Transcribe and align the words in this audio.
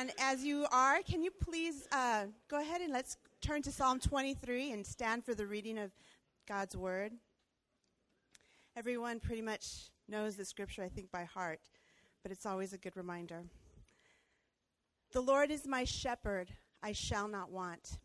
And 0.00 0.12
as 0.18 0.42
you 0.42 0.66
are, 0.72 1.02
can 1.02 1.22
you 1.22 1.30
please 1.30 1.86
uh, 1.92 2.24
go 2.48 2.58
ahead 2.58 2.80
and 2.80 2.90
let's 2.90 3.18
turn 3.42 3.60
to 3.60 3.70
Psalm 3.70 4.00
23 4.00 4.72
and 4.72 4.86
stand 4.86 5.26
for 5.26 5.34
the 5.34 5.46
reading 5.46 5.76
of 5.76 5.90
God's 6.48 6.74
Word? 6.74 7.12
Everyone 8.74 9.20
pretty 9.20 9.42
much 9.42 9.90
knows 10.08 10.36
the 10.36 10.44
scripture, 10.46 10.82
I 10.82 10.88
think, 10.88 11.12
by 11.12 11.24
heart, 11.24 11.60
but 12.22 12.32
it's 12.32 12.46
always 12.46 12.72
a 12.72 12.78
good 12.78 12.96
reminder. 12.96 13.42
The 15.12 15.20
Lord 15.20 15.50
is 15.50 15.66
my 15.66 15.84
shepherd, 15.84 16.48
I 16.82 16.92
shall 16.92 17.28
not 17.28 17.50
want. 17.50 17.98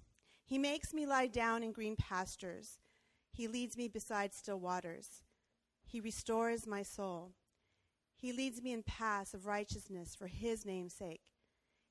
He 0.44 0.58
makes 0.58 0.94
me 0.94 1.06
lie 1.06 1.28
down 1.28 1.64
in 1.64 1.72
green 1.72 1.96
pastures. 1.96 2.78
He 3.32 3.48
leads 3.48 3.78
me 3.78 3.88
beside 3.88 4.34
still 4.34 4.60
waters. 4.60 5.24
He 5.86 6.02
restores 6.02 6.68
my 6.68 6.84
soul. 6.84 7.32
He 8.18 8.34
leads 8.34 8.62
me 8.62 8.74
in 8.74 8.84
paths 8.84 9.34
of 9.34 9.46
righteousness 9.46 10.14
for 10.14 10.28
his 10.28 10.66
name's 10.66 10.94
sake. 10.94 11.22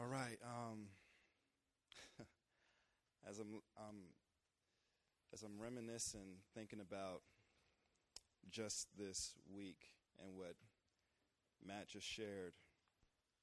All 0.00 0.06
right. 0.06 0.38
Um, 0.42 0.86
as 3.28 3.38
I'm 3.38 3.60
um, 3.76 3.96
as 5.34 5.42
I'm 5.42 5.60
reminiscing, 5.60 6.38
thinking 6.54 6.80
about 6.80 7.20
just 8.50 8.88
this 8.96 9.34
week 9.54 9.92
and 10.24 10.34
what 10.38 10.54
Matt 11.62 11.88
just 11.88 12.06
shared, 12.06 12.54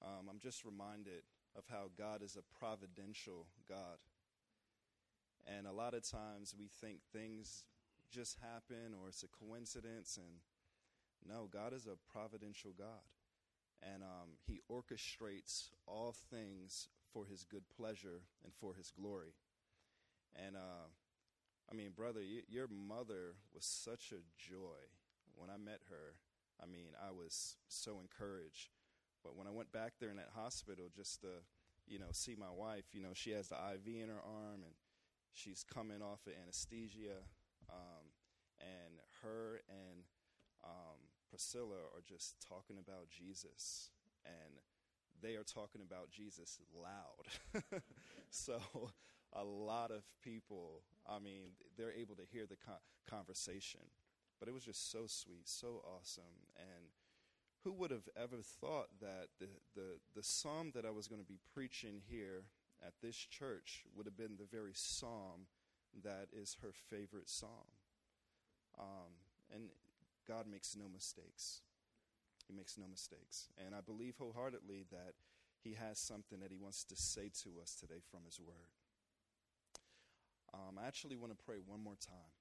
um, 0.01 0.29
I'm 0.31 0.39
just 0.39 0.65
reminded 0.65 1.21
of 1.55 1.65
how 1.69 1.91
God 1.95 2.23
is 2.23 2.35
a 2.35 2.59
providential 2.59 3.45
God. 3.69 3.99
And 5.45 5.67
a 5.67 5.71
lot 5.71 5.93
of 5.93 6.09
times 6.09 6.55
we 6.57 6.69
think 6.81 7.01
things 7.13 7.65
just 8.11 8.37
happen 8.41 8.95
or 8.99 9.09
it's 9.09 9.23
a 9.23 9.45
coincidence. 9.45 10.17
And 10.17 10.41
no, 11.23 11.47
God 11.53 11.73
is 11.73 11.85
a 11.85 11.97
providential 12.11 12.71
God. 12.75 13.05
And 13.81 14.03
um, 14.03 14.37
He 14.45 14.61
orchestrates 14.71 15.69
all 15.85 16.15
things 16.31 16.89
for 17.13 17.25
His 17.25 17.43
good 17.43 17.63
pleasure 17.75 18.21
and 18.43 18.53
for 18.53 18.73
His 18.73 18.91
glory. 18.91 19.33
And 20.35 20.55
uh, 20.55 20.89
I 21.71 21.75
mean, 21.75 21.91
brother, 21.95 22.21
your 22.47 22.67
mother 22.67 23.35
was 23.53 23.65
such 23.65 24.11
a 24.11 24.23
joy. 24.37 24.91
When 25.35 25.49
I 25.49 25.57
met 25.57 25.81
her, 25.89 26.15
I 26.61 26.65
mean, 26.65 26.93
I 26.97 27.11
was 27.11 27.55
so 27.67 27.99
encouraged. 27.99 28.69
But 29.23 29.35
when 29.35 29.47
I 29.47 29.51
went 29.51 29.71
back 29.71 29.93
there 29.99 30.09
in 30.09 30.17
that 30.17 30.31
hospital 30.35 30.89
just 30.95 31.21
to, 31.21 31.43
you 31.87 31.99
know, 31.99 32.11
see 32.11 32.35
my 32.37 32.51
wife, 32.51 32.85
you 32.93 33.01
know, 33.01 33.13
she 33.13 33.31
has 33.31 33.49
the 33.49 33.55
IV 33.55 33.87
in 33.87 34.09
her 34.09 34.21
arm 34.23 34.63
and 34.63 34.73
she's 35.33 35.63
coming 35.63 36.01
off 36.01 36.25
of 36.25 36.33
anesthesia. 36.41 37.21
Um, 37.69 38.07
and 38.59 38.97
her 39.21 39.61
and 39.69 40.03
Priscilla 41.29 41.75
are 41.93 42.03
just 42.07 42.35
talking 42.47 42.77
about 42.79 43.09
Jesus. 43.09 43.89
And 44.25 44.59
they 45.21 45.35
are 45.35 45.43
talking 45.43 45.81
about 45.81 46.11
Jesus 46.11 46.59
loud. 46.75 47.61
so 48.29 48.59
a 49.33 49.43
lot 49.43 49.91
of 49.91 50.03
people, 50.23 50.81
I 51.07 51.19
mean, 51.19 51.51
they're 51.77 51.93
able 51.93 52.15
to 52.15 52.23
hear 52.31 52.45
the 52.45 52.55
con- 52.55 52.75
conversation. 53.09 53.81
But 54.39 54.47
it 54.47 54.53
was 54.53 54.63
just 54.63 54.91
so 54.91 55.07
sweet, 55.07 55.47
so 55.47 55.81
awesome. 55.83 56.45
And 56.57 56.91
who 57.63 57.73
would 57.73 57.91
have 57.91 58.07
ever 58.15 58.37
thought 58.41 58.87
that 59.01 59.27
the, 59.39 59.47
the, 59.75 59.99
the 60.15 60.23
psalm 60.23 60.71
that 60.75 60.85
I 60.85 60.91
was 60.91 61.07
going 61.07 61.21
to 61.21 61.27
be 61.27 61.39
preaching 61.53 62.01
here 62.07 62.43
at 62.85 62.93
this 63.01 63.17
church 63.17 63.83
would 63.95 64.05
have 64.05 64.17
been 64.17 64.37
the 64.37 64.45
very 64.45 64.73
psalm 64.73 65.47
that 66.03 66.27
is 66.31 66.57
her 66.61 66.71
favorite 66.71 67.29
psalm? 67.29 67.73
Um, 68.79 69.17
and 69.53 69.63
God 70.27 70.45
makes 70.49 70.75
no 70.75 70.85
mistakes. 70.91 71.61
He 72.47 72.53
makes 72.53 72.77
no 72.77 72.85
mistakes. 72.89 73.47
And 73.63 73.73
I 73.75 73.81
believe 73.81 74.15
wholeheartedly 74.17 74.85
that 74.91 75.13
He 75.63 75.73
has 75.73 75.99
something 75.99 76.39
that 76.39 76.51
He 76.51 76.57
wants 76.57 76.83
to 76.85 76.95
say 76.95 77.31
to 77.43 77.61
us 77.61 77.75
today 77.75 78.01
from 78.11 78.21
His 78.25 78.39
Word. 78.39 78.75
Um, 80.53 80.79
I 80.81 80.87
actually 80.87 81.15
want 81.15 81.31
to 81.31 81.43
pray 81.45 81.57
one 81.65 81.83
more 81.83 81.97
time. 81.99 82.35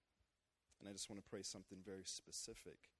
And 0.81 0.89
I 0.89 0.93
just 0.93 1.09
want 1.11 1.23
to 1.23 1.29
pray 1.29 1.43
something 1.43 1.79
very 1.85 2.05
specific. 2.05 2.91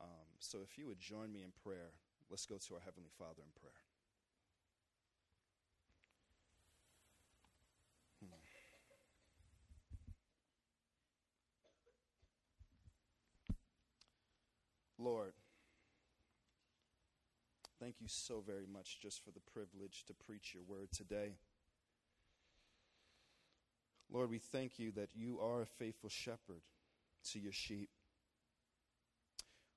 Um, 0.00 0.36
so 0.40 0.58
if 0.62 0.76
you 0.76 0.86
would 0.88 0.98
join 0.98 1.32
me 1.32 1.42
in 1.42 1.52
prayer, 1.62 1.94
let's 2.30 2.46
go 2.46 2.56
to 2.56 2.74
our 2.74 2.80
Heavenly 2.84 3.10
Father 3.16 3.42
in 3.44 3.52
prayer. 3.60 3.80
Lord, 15.06 15.34
thank 17.78 18.00
you 18.00 18.08
so 18.08 18.42
very 18.44 18.66
much 18.66 18.98
just 19.00 19.24
for 19.24 19.30
the 19.30 19.38
privilege 19.38 20.02
to 20.08 20.14
preach 20.14 20.52
your 20.52 20.64
word 20.64 20.88
today. 20.90 21.36
Lord, 24.12 24.30
we 24.30 24.40
thank 24.40 24.80
you 24.80 24.90
that 24.96 25.10
you 25.14 25.38
are 25.38 25.62
a 25.62 25.66
faithful 25.66 26.10
shepherd 26.10 26.62
to 27.30 27.38
your 27.38 27.52
sheep. 27.52 27.88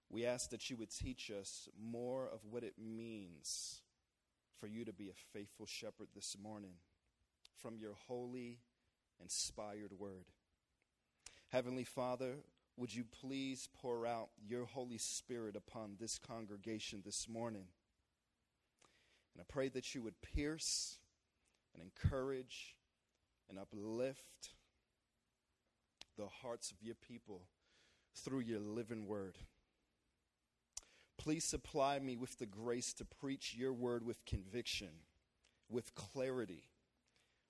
We 0.10 0.26
ask 0.26 0.50
that 0.50 0.68
you 0.72 0.78
would 0.78 0.90
teach 0.90 1.30
us 1.30 1.70
more 1.80 2.26
of 2.26 2.40
what 2.50 2.64
it 2.64 2.74
means 2.80 3.84
for 4.60 4.66
you 4.66 4.84
to 4.84 4.94
be 4.94 5.10
a 5.10 5.38
faithful 5.38 5.68
shepherd 5.68 6.08
this 6.16 6.36
morning 6.42 6.74
from 7.62 7.78
your 7.78 7.94
holy, 8.08 8.62
inspired 9.22 9.92
word. 10.00 10.26
Heavenly 11.50 11.84
Father, 11.84 12.38
would 12.80 12.96
you 12.96 13.04
please 13.04 13.68
pour 13.82 14.08
out 14.08 14.30
your 14.48 14.64
Holy 14.64 14.98
Spirit 14.98 15.58
upon 15.58 15.98
this 16.00 16.18
congregation 16.18 17.02
this 17.06 17.28
morning? 17.28 17.66
And 19.34 19.42
I 19.42 19.44
pray 19.52 19.68
that 19.68 19.94
you 19.94 20.02
would 20.02 20.22
pierce 20.22 20.98
and 21.74 21.84
encourage 21.84 22.78
and 23.50 23.60
uplift 23.60 24.54
the 26.18 26.28
hearts 26.42 26.72
of 26.72 26.78
your 26.82 26.96
people 26.96 27.42
through 28.16 28.40
your 28.40 28.62
living 28.62 29.06
word. 29.06 29.38
Please 31.18 31.44
supply 31.44 32.00
me 32.00 32.16
with 32.16 32.38
the 32.40 32.46
grace 32.46 32.94
to 32.94 33.04
preach 33.04 33.56
your 33.58 33.74
word 33.74 34.06
with 34.06 34.24
conviction, 34.26 35.04
with 35.70 35.94
clarity, 35.96 36.70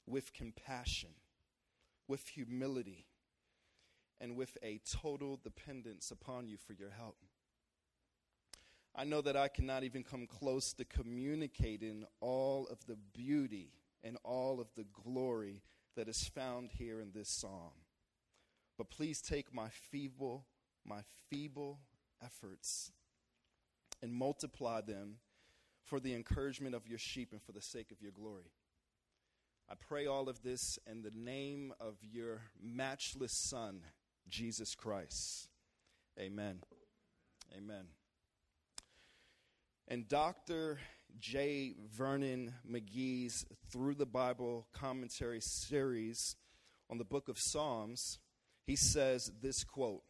with 0.07 0.33
compassion, 0.33 1.11
with 2.07 2.27
humility, 2.29 3.05
and 4.21 4.35
with 4.35 4.57
a 4.63 4.79
total 4.89 5.39
dependence 5.41 6.11
upon 6.11 6.47
you 6.47 6.57
for 6.57 6.73
your 6.73 6.91
help. 6.91 7.17
I 8.95 9.03
know 9.03 9.21
that 9.21 9.37
I 9.37 9.47
cannot 9.47 9.83
even 9.83 10.03
come 10.03 10.27
close 10.27 10.73
to 10.73 10.85
communicating 10.85 12.05
all 12.19 12.67
of 12.67 12.85
the 12.85 12.97
beauty 13.13 13.71
and 14.03 14.17
all 14.23 14.59
of 14.59 14.67
the 14.75 14.85
glory 15.03 15.61
that 15.95 16.07
is 16.07 16.27
found 16.27 16.71
here 16.71 16.99
in 16.99 17.11
this 17.13 17.29
psalm. 17.29 17.71
But 18.77 18.89
please 18.89 19.21
take 19.21 19.53
my 19.53 19.69
feeble, 19.69 20.45
my 20.85 21.01
feeble 21.29 21.79
efforts 22.23 22.91
and 24.01 24.13
multiply 24.13 24.81
them 24.81 25.15
for 25.83 25.99
the 25.99 26.13
encouragement 26.13 26.75
of 26.75 26.87
your 26.87 26.97
sheep 26.97 27.31
and 27.31 27.41
for 27.41 27.51
the 27.51 27.61
sake 27.61 27.91
of 27.91 28.01
your 28.01 28.11
glory. 28.11 28.51
I 29.69 29.75
pray 29.75 30.07
all 30.07 30.29
of 30.29 30.41
this 30.41 30.79
in 30.89 31.03
the 31.03 31.11
name 31.13 31.73
of 31.79 31.97
your 32.01 32.41
matchless 32.61 33.33
Son, 33.33 33.81
Jesus 34.29 34.75
Christ. 34.75 35.49
Amen. 36.19 36.59
Amen. 37.57 37.85
And 39.87 40.07
Dr. 40.07 40.79
J. 41.19 41.75
Vernon 41.91 42.53
McGee's 42.69 43.45
Through 43.71 43.95
the 43.95 44.05
Bible 44.05 44.67
commentary 44.73 45.41
series 45.41 46.35
on 46.89 46.97
the 46.97 47.03
book 47.03 47.29
of 47.29 47.39
Psalms, 47.39 48.19
he 48.65 48.75
says 48.75 49.31
this 49.41 49.63
quote 49.63 50.03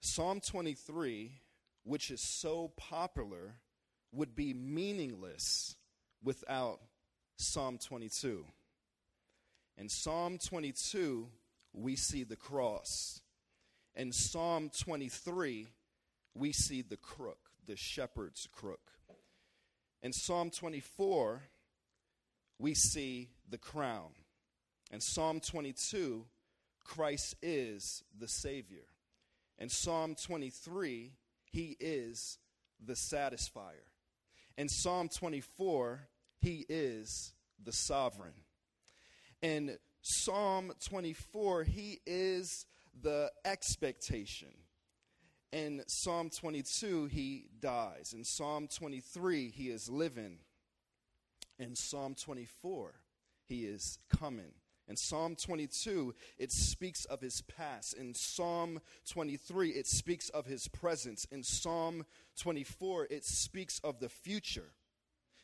Psalm 0.00 0.40
23 0.40 1.40
which 1.86 2.10
is 2.10 2.20
so 2.20 2.72
popular, 2.76 3.54
would 4.12 4.34
be 4.34 4.52
meaningless 4.52 5.76
without 6.22 6.80
Psalm 7.38 7.78
22. 7.78 8.44
And 9.78 9.90
Psalm 9.90 10.38
22, 10.38 11.28
we 11.76 11.94
see 11.94 12.24
the 12.24 12.36
cross. 12.36 13.20
In 13.94 14.10
Psalm 14.10 14.70
23, 14.76 15.68
we 16.34 16.52
see 16.52 16.82
the 16.82 16.96
crook, 16.96 17.50
the 17.66 17.76
shepherd's 17.76 18.48
crook. 18.50 18.90
In 20.02 20.12
Psalm 20.12 20.50
24, 20.50 21.42
we 22.58 22.74
see 22.74 23.28
the 23.48 23.58
crown. 23.58 24.10
In 24.90 25.00
Psalm 25.00 25.40
22, 25.40 26.24
Christ 26.82 27.34
is 27.42 28.02
the 28.18 28.28
Savior. 28.28 28.86
In 29.58 29.68
Psalm 29.68 30.14
23, 30.14 31.12
He 31.44 31.76
is 31.78 32.38
the 32.84 32.94
satisfier. 32.94 33.90
In 34.56 34.68
Psalm 34.68 35.08
24, 35.08 36.08
He 36.40 36.64
is 36.68 37.32
the 37.62 37.72
sovereign. 37.72 38.34
In 39.42 39.76
Psalm 40.08 40.72
24, 40.84 41.64
He 41.64 41.98
is 42.06 42.64
the 43.02 43.28
expectation. 43.44 44.50
In 45.50 45.82
Psalm 45.88 46.30
22, 46.30 47.06
He 47.06 47.46
dies. 47.58 48.14
In 48.16 48.22
Psalm 48.22 48.68
23, 48.68 49.50
He 49.50 49.64
is 49.68 49.88
living. 49.88 50.38
In 51.58 51.74
Psalm 51.74 52.14
24, 52.14 52.94
He 53.46 53.64
is 53.64 53.98
coming. 54.08 54.52
In 54.86 54.94
Psalm 54.94 55.34
22, 55.34 56.14
it 56.38 56.52
speaks 56.52 57.04
of 57.06 57.20
his 57.20 57.40
past. 57.40 57.94
In 57.94 58.14
Psalm 58.14 58.80
23, 59.10 59.70
it 59.70 59.88
speaks 59.88 60.28
of 60.28 60.46
his 60.46 60.68
presence. 60.68 61.26
In 61.32 61.42
Psalm 61.42 62.06
24, 62.38 63.08
it 63.10 63.24
speaks 63.24 63.80
of 63.82 63.98
the 63.98 64.08
future. 64.08 64.70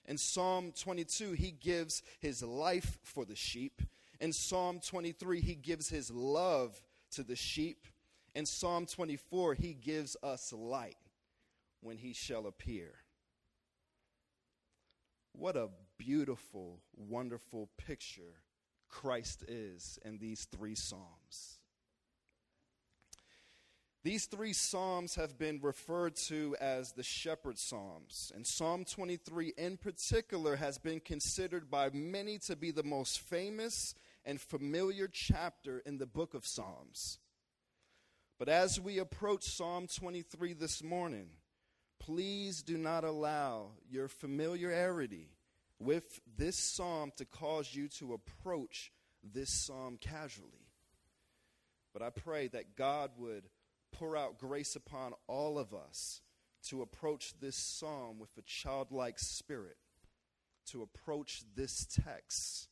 In 0.06 0.18
Psalm 0.18 0.72
22, 0.78 1.32
he 1.32 1.50
gives 1.50 2.04
his 2.20 2.44
life 2.44 2.98
for 3.02 3.24
the 3.24 3.34
sheep. 3.34 3.82
In 4.22 4.32
Psalm 4.32 4.78
23, 4.78 5.40
he 5.40 5.56
gives 5.56 5.88
his 5.88 6.08
love 6.08 6.80
to 7.10 7.24
the 7.24 7.34
sheep. 7.34 7.88
In 8.36 8.46
Psalm 8.46 8.86
24, 8.86 9.54
he 9.54 9.74
gives 9.74 10.16
us 10.22 10.52
light 10.52 10.96
when 11.80 11.96
he 11.96 12.12
shall 12.12 12.46
appear. 12.46 12.92
What 15.32 15.56
a 15.56 15.70
beautiful, 15.98 16.78
wonderful 16.96 17.68
picture 17.76 18.42
Christ 18.88 19.42
is 19.48 19.98
in 20.04 20.18
these 20.18 20.44
three 20.44 20.76
Psalms. 20.76 21.58
These 24.04 24.26
three 24.26 24.52
Psalms 24.52 25.16
have 25.16 25.36
been 25.36 25.58
referred 25.60 26.14
to 26.28 26.54
as 26.60 26.92
the 26.92 27.02
Shepherd 27.02 27.58
Psalms, 27.58 28.30
and 28.36 28.46
Psalm 28.46 28.84
23 28.84 29.54
in 29.56 29.76
particular 29.78 30.56
has 30.56 30.78
been 30.78 31.00
considered 31.00 31.68
by 31.68 31.90
many 31.90 32.38
to 32.38 32.54
be 32.54 32.70
the 32.70 32.84
most 32.84 33.18
famous 33.18 33.96
and 34.24 34.40
familiar 34.40 35.08
chapter 35.08 35.82
in 35.84 35.98
the 35.98 36.06
book 36.06 36.34
of 36.34 36.46
Psalms. 36.46 37.18
But 38.38 38.48
as 38.48 38.80
we 38.80 38.98
approach 38.98 39.44
Psalm 39.44 39.86
23 39.86 40.52
this 40.54 40.82
morning, 40.82 41.28
please 42.00 42.62
do 42.62 42.76
not 42.76 43.04
allow 43.04 43.72
your 43.88 44.08
familiarity 44.08 45.28
with 45.78 46.20
this 46.36 46.56
psalm 46.56 47.12
to 47.16 47.24
cause 47.24 47.74
you 47.74 47.88
to 47.88 48.14
approach 48.14 48.92
this 49.22 49.50
psalm 49.50 49.98
casually. 50.00 50.66
But 51.92 52.02
I 52.02 52.10
pray 52.10 52.48
that 52.48 52.76
God 52.76 53.12
would 53.18 53.44
pour 53.92 54.16
out 54.16 54.38
grace 54.38 54.74
upon 54.74 55.12
all 55.26 55.58
of 55.58 55.74
us 55.74 56.20
to 56.68 56.82
approach 56.82 57.34
this 57.40 57.56
psalm 57.56 58.18
with 58.18 58.30
a 58.38 58.42
childlike 58.42 59.18
spirit, 59.18 59.76
to 60.66 60.82
approach 60.82 61.42
this 61.54 61.86
text, 61.86 62.68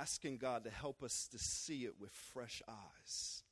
asking 0.00 0.38
God 0.38 0.64
to 0.64 0.70
help 0.70 1.02
us 1.02 1.28
to 1.30 1.38
see 1.38 1.84
it 1.84 1.94
with 2.00 2.10
fresh 2.32 2.62
eyes. 2.68 3.42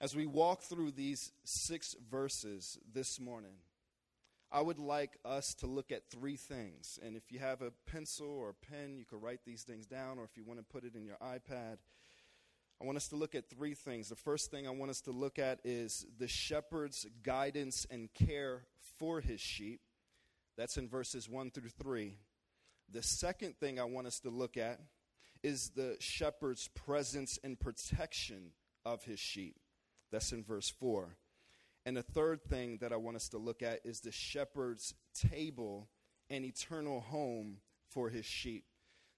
As 0.00 0.16
we 0.16 0.26
walk 0.26 0.62
through 0.62 0.92
these 0.92 1.32
six 1.44 1.94
verses 2.10 2.78
this 2.90 3.20
morning, 3.20 3.56
I 4.52 4.62
would 4.62 4.78
like 4.78 5.18
us 5.24 5.54
to 5.56 5.66
look 5.66 5.92
at 5.92 6.08
three 6.10 6.36
things. 6.36 6.98
And 7.02 7.16
if 7.16 7.30
you 7.30 7.38
have 7.38 7.60
a 7.60 7.72
pencil 7.86 8.26
or 8.26 8.50
a 8.50 8.54
pen, 8.54 8.96
you 8.96 9.04
can 9.04 9.20
write 9.20 9.40
these 9.44 9.62
things 9.62 9.86
down, 9.86 10.18
or 10.18 10.24
if 10.24 10.36
you 10.36 10.44
want 10.44 10.58
to 10.58 10.64
put 10.64 10.84
it 10.84 10.94
in 10.94 11.04
your 11.04 11.16
iPad, 11.16 11.78
I 12.80 12.86
want 12.86 12.96
us 12.96 13.08
to 13.08 13.16
look 13.16 13.34
at 13.34 13.50
three 13.50 13.74
things. 13.74 14.08
The 14.08 14.16
first 14.16 14.50
thing 14.50 14.66
I 14.66 14.70
want 14.70 14.90
us 14.90 15.02
to 15.02 15.10
look 15.10 15.38
at 15.38 15.60
is 15.64 16.06
the 16.18 16.28
shepherd's 16.28 17.06
guidance 17.22 17.86
and 17.90 18.08
care 18.14 18.62
for 18.98 19.20
his 19.20 19.40
sheep. 19.40 19.82
That's 20.56 20.78
in 20.78 20.88
verses 20.88 21.28
1 21.28 21.50
through 21.50 21.68
3. 21.68 22.16
The 22.92 23.02
second 23.02 23.56
thing 23.58 23.78
I 23.78 23.84
want 23.84 24.06
us 24.06 24.20
to 24.20 24.30
look 24.30 24.56
at 24.56 24.80
is 25.42 25.70
the 25.70 25.96
shepherd's 26.00 26.68
presence 26.68 27.38
and 27.42 27.58
protection 27.58 28.52
of 28.84 29.04
his 29.04 29.20
sheep. 29.20 29.56
That's 30.10 30.32
in 30.32 30.42
verse 30.42 30.68
4. 30.68 31.16
And 31.86 31.96
the 31.96 32.02
third 32.02 32.42
thing 32.42 32.78
that 32.80 32.92
I 32.92 32.96
want 32.96 33.16
us 33.16 33.28
to 33.30 33.38
look 33.38 33.62
at 33.62 33.80
is 33.84 34.00
the 34.00 34.12
shepherd's 34.12 34.94
table 35.14 35.88
and 36.28 36.44
eternal 36.44 37.00
home 37.00 37.58
for 37.88 38.10
his 38.10 38.26
sheep. 38.26 38.64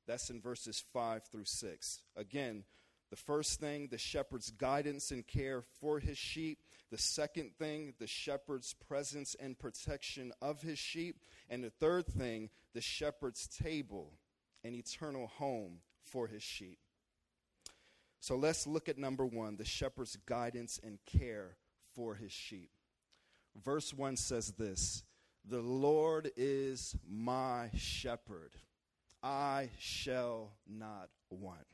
That's 0.07 0.31
in 0.31 0.41
verses 0.41 0.85
5 0.93 1.25
through 1.25 1.45
6. 1.45 2.01
Again, 2.17 2.65
the 3.13 3.17
first 3.17 3.61
thing, 3.61 3.89
the 3.91 3.99
shepherd's 3.99 4.51
guidance 4.51 5.11
and 5.11 5.27
care 5.27 5.61
for 5.61 6.01
his 6.01 6.17
sheep. 6.17 6.61
The 6.91 6.97
second 6.97 7.51
thing, 7.59 7.93
the 7.99 8.07
shepherd's 8.07 8.73
presence 8.89 9.37
and 9.39 9.59
protection 9.59 10.33
of 10.41 10.63
his 10.63 10.79
sheep. 10.79 11.17
And 11.51 11.63
the 11.63 11.69
third 11.69 12.07
thing, 12.07 12.49
the 12.73 12.81
shepherd's 12.81 13.47
table 13.47 14.15
and 14.65 14.75
eternal 14.75 15.27
home 15.27 15.81
for 16.03 16.27
his 16.27 16.43
sheep. 16.43 16.79
So 18.21 18.35
let's 18.35 18.67
look 18.67 18.89
at 18.89 18.97
number 18.97 19.27
one 19.27 19.57
the 19.59 19.65
shepherd's 19.67 20.17
guidance 20.25 20.81
and 20.83 20.99
care 21.05 21.59
for 21.95 22.15
his 22.15 22.33
sheep. 22.33 22.71
Verse 23.63 23.93
1 23.93 24.17
says 24.17 24.53
this 24.53 25.03
The 25.45 25.61
Lord 25.61 26.31
is 26.35 26.97
my 27.07 27.69
shepherd, 27.77 28.55
I 29.23 29.69
shall 29.79 30.53
not 30.67 31.11
want. 31.29 31.67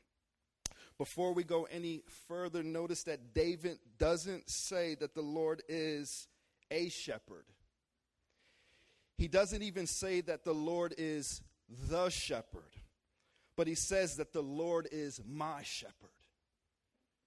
Before 0.99 1.33
we 1.33 1.43
go 1.43 1.63
any 1.63 2.03
further, 2.27 2.61
notice 2.61 3.03
that 3.03 3.33
David 3.33 3.79
doesn't 3.97 4.49
say 4.49 4.95
that 4.95 5.15
the 5.15 5.21
Lord 5.21 5.63
is 5.67 6.27
a 6.69 6.89
shepherd. 6.89 7.45
He 9.17 9.29
doesn't 9.29 9.63
even 9.63 9.87
say 9.87 10.21
that 10.21 10.43
the 10.43 10.53
Lord 10.53 10.93
is 10.97 11.41
the 11.89 12.09
shepherd, 12.09 12.75
but 13.55 13.65
he 13.65 13.75
says 13.75 14.17
that 14.17 14.33
the 14.33 14.43
Lord 14.43 14.89
is 14.91 15.21
my 15.25 15.63
shepherd. 15.63 16.09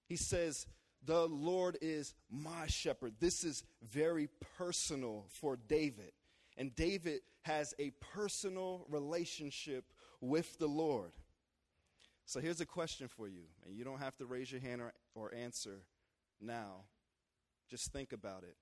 He 0.06 0.16
says, 0.16 0.66
the 1.04 1.26
Lord 1.26 1.78
is 1.80 2.14
my 2.30 2.66
shepherd. 2.66 3.14
This 3.20 3.42
is 3.42 3.64
very 3.82 4.28
personal 4.58 5.24
for 5.28 5.56
David. 5.56 6.12
And 6.56 6.76
David 6.76 7.20
has 7.42 7.74
a 7.78 7.92
personal 8.14 8.86
relationship 8.90 9.84
with 10.20 10.58
the 10.58 10.68
Lord. 10.68 11.12
So 12.24 12.40
here's 12.40 12.60
a 12.60 12.66
question 12.66 13.08
for 13.08 13.28
you, 13.28 13.42
and 13.66 13.76
you 13.76 13.84
don't 13.84 13.98
have 13.98 14.16
to 14.16 14.26
raise 14.26 14.50
your 14.50 14.60
hand 14.60 14.80
or, 14.80 14.92
or 15.14 15.34
answer 15.34 15.82
now. 16.40 16.84
Just 17.68 17.92
think 17.92 18.12
about 18.12 18.44
it. 18.44 18.56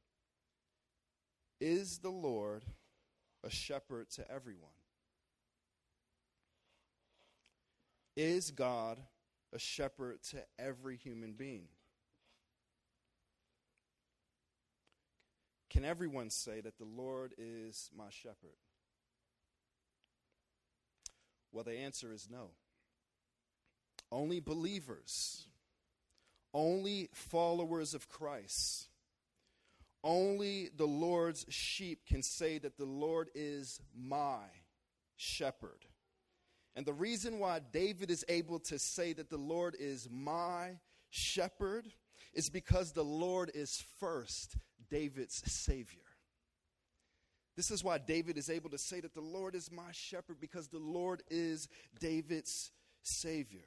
Is 1.60 1.98
the 1.98 2.10
Lord 2.10 2.64
a 3.44 3.50
shepherd 3.50 4.10
to 4.12 4.30
everyone? 4.30 4.70
Is 8.16 8.50
God 8.50 8.98
a 9.52 9.58
shepherd 9.58 10.22
to 10.30 10.42
every 10.58 10.96
human 10.96 11.32
being? 11.32 11.68
Can 15.70 15.84
everyone 15.84 16.30
say 16.30 16.60
that 16.60 16.78
the 16.78 16.84
Lord 16.84 17.32
is 17.38 17.90
my 17.96 18.10
shepherd? 18.10 18.58
Well, 21.52 21.64
the 21.64 21.78
answer 21.78 22.12
is 22.12 22.28
no. 22.30 22.50
Only 24.12 24.40
believers, 24.40 25.46
only 26.52 27.08
followers 27.12 27.94
of 27.94 28.08
Christ, 28.08 28.88
only 30.02 30.70
the 30.76 30.86
Lord's 30.86 31.46
sheep 31.48 32.06
can 32.06 32.22
say 32.22 32.58
that 32.58 32.76
the 32.76 32.86
Lord 32.86 33.28
is 33.34 33.80
my 33.94 34.40
shepherd. 35.16 35.84
And 36.74 36.86
the 36.86 36.92
reason 36.92 37.38
why 37.38 37.60
David 37.72 38.10
is 38.10 38.24
able 38.28 38.58
to 38.60 38.78
say 38.78 39.12
that 39.12 39.28
the 39.28 39.36
Lord 39.36 39.76
is 39.78 40.08
my 40.10 40.78
shepherd 41.10 41.86
is 42.32 42.48
because 42.48 42.92
the 42.92 43.04
Lord 43.04 43.50
is 43.54 43.84
first 43.98 44.56
David's 44.88 45.42
Savior. 45.50 46.00
This 47.56 47.70
is 47.70 47.84
why 47.84 47.98
David 47.98 48.38
is 48.38 48.48
able 48.48 48.70
to 48.70 48.78
say 48.78 49.00
that 49.00 49.14
the 49.14 49.20
Lord 49.20 49.54
is 49.54 49.70
my 49.70 49.90
shepherd 49.92 50.40
because 50.40 50.68
the 50.68 50.78
Lord 50.78 51.22
is 51.28 51.68
David's 51.98 52.70
Savior. 53.02 53.66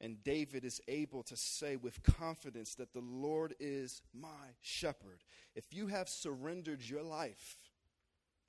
And 0.00 0.22
David 0.22 0.64
is 0.64 0.80
able 0.88 1.22
to 1.24 1.36
say 1.36 1.76
with 1.76 2.02
confidence 2.02 2.74
that 2.74 2.92
the 2.92 3.00
Lord 3.00 3.54
is 3.58 4.02
my 4.12 4.54
shepherd. 4.60 5.24
If 5.54 5.72
you 5.72 5.86
have 5.86 6.08
surrendered 6.08 6.82
your 6.82 7.02
life 7.02 7.56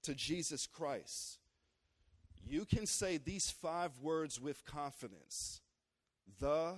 to 0.03 0.13
Jesus 0.13 0.67
Christ, 0.67 1.39
you 2.45 2.65
can 2.65 2.85
say 2.85 3.17
these 3.17 3.49
five 3.49 3.91
words 4.01 4.41
with 4.41 4.65
confidence 4.65 5.61
The 6.39 6.75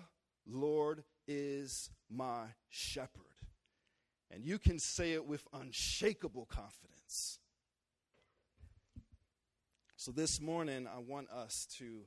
Lord 0.48 1.04
is 1.28 1.90
my 2.10 2.46
shepherd 2.70 3.24
And 4.32 4.44
you 4.44 4.60
can 4.60 4.80
say 4.80 5.14
it 5.14 5.26
with 5.26 5.48
unshakable 5.54 6.46
confidence. 6.46 7.40
So 9.96 10.12
this 10.12 10.40
morning, 10.40 10.88
I 10.88 11.00
want 11.00 11.30
us 11.30 11.68
to 11.78 12.04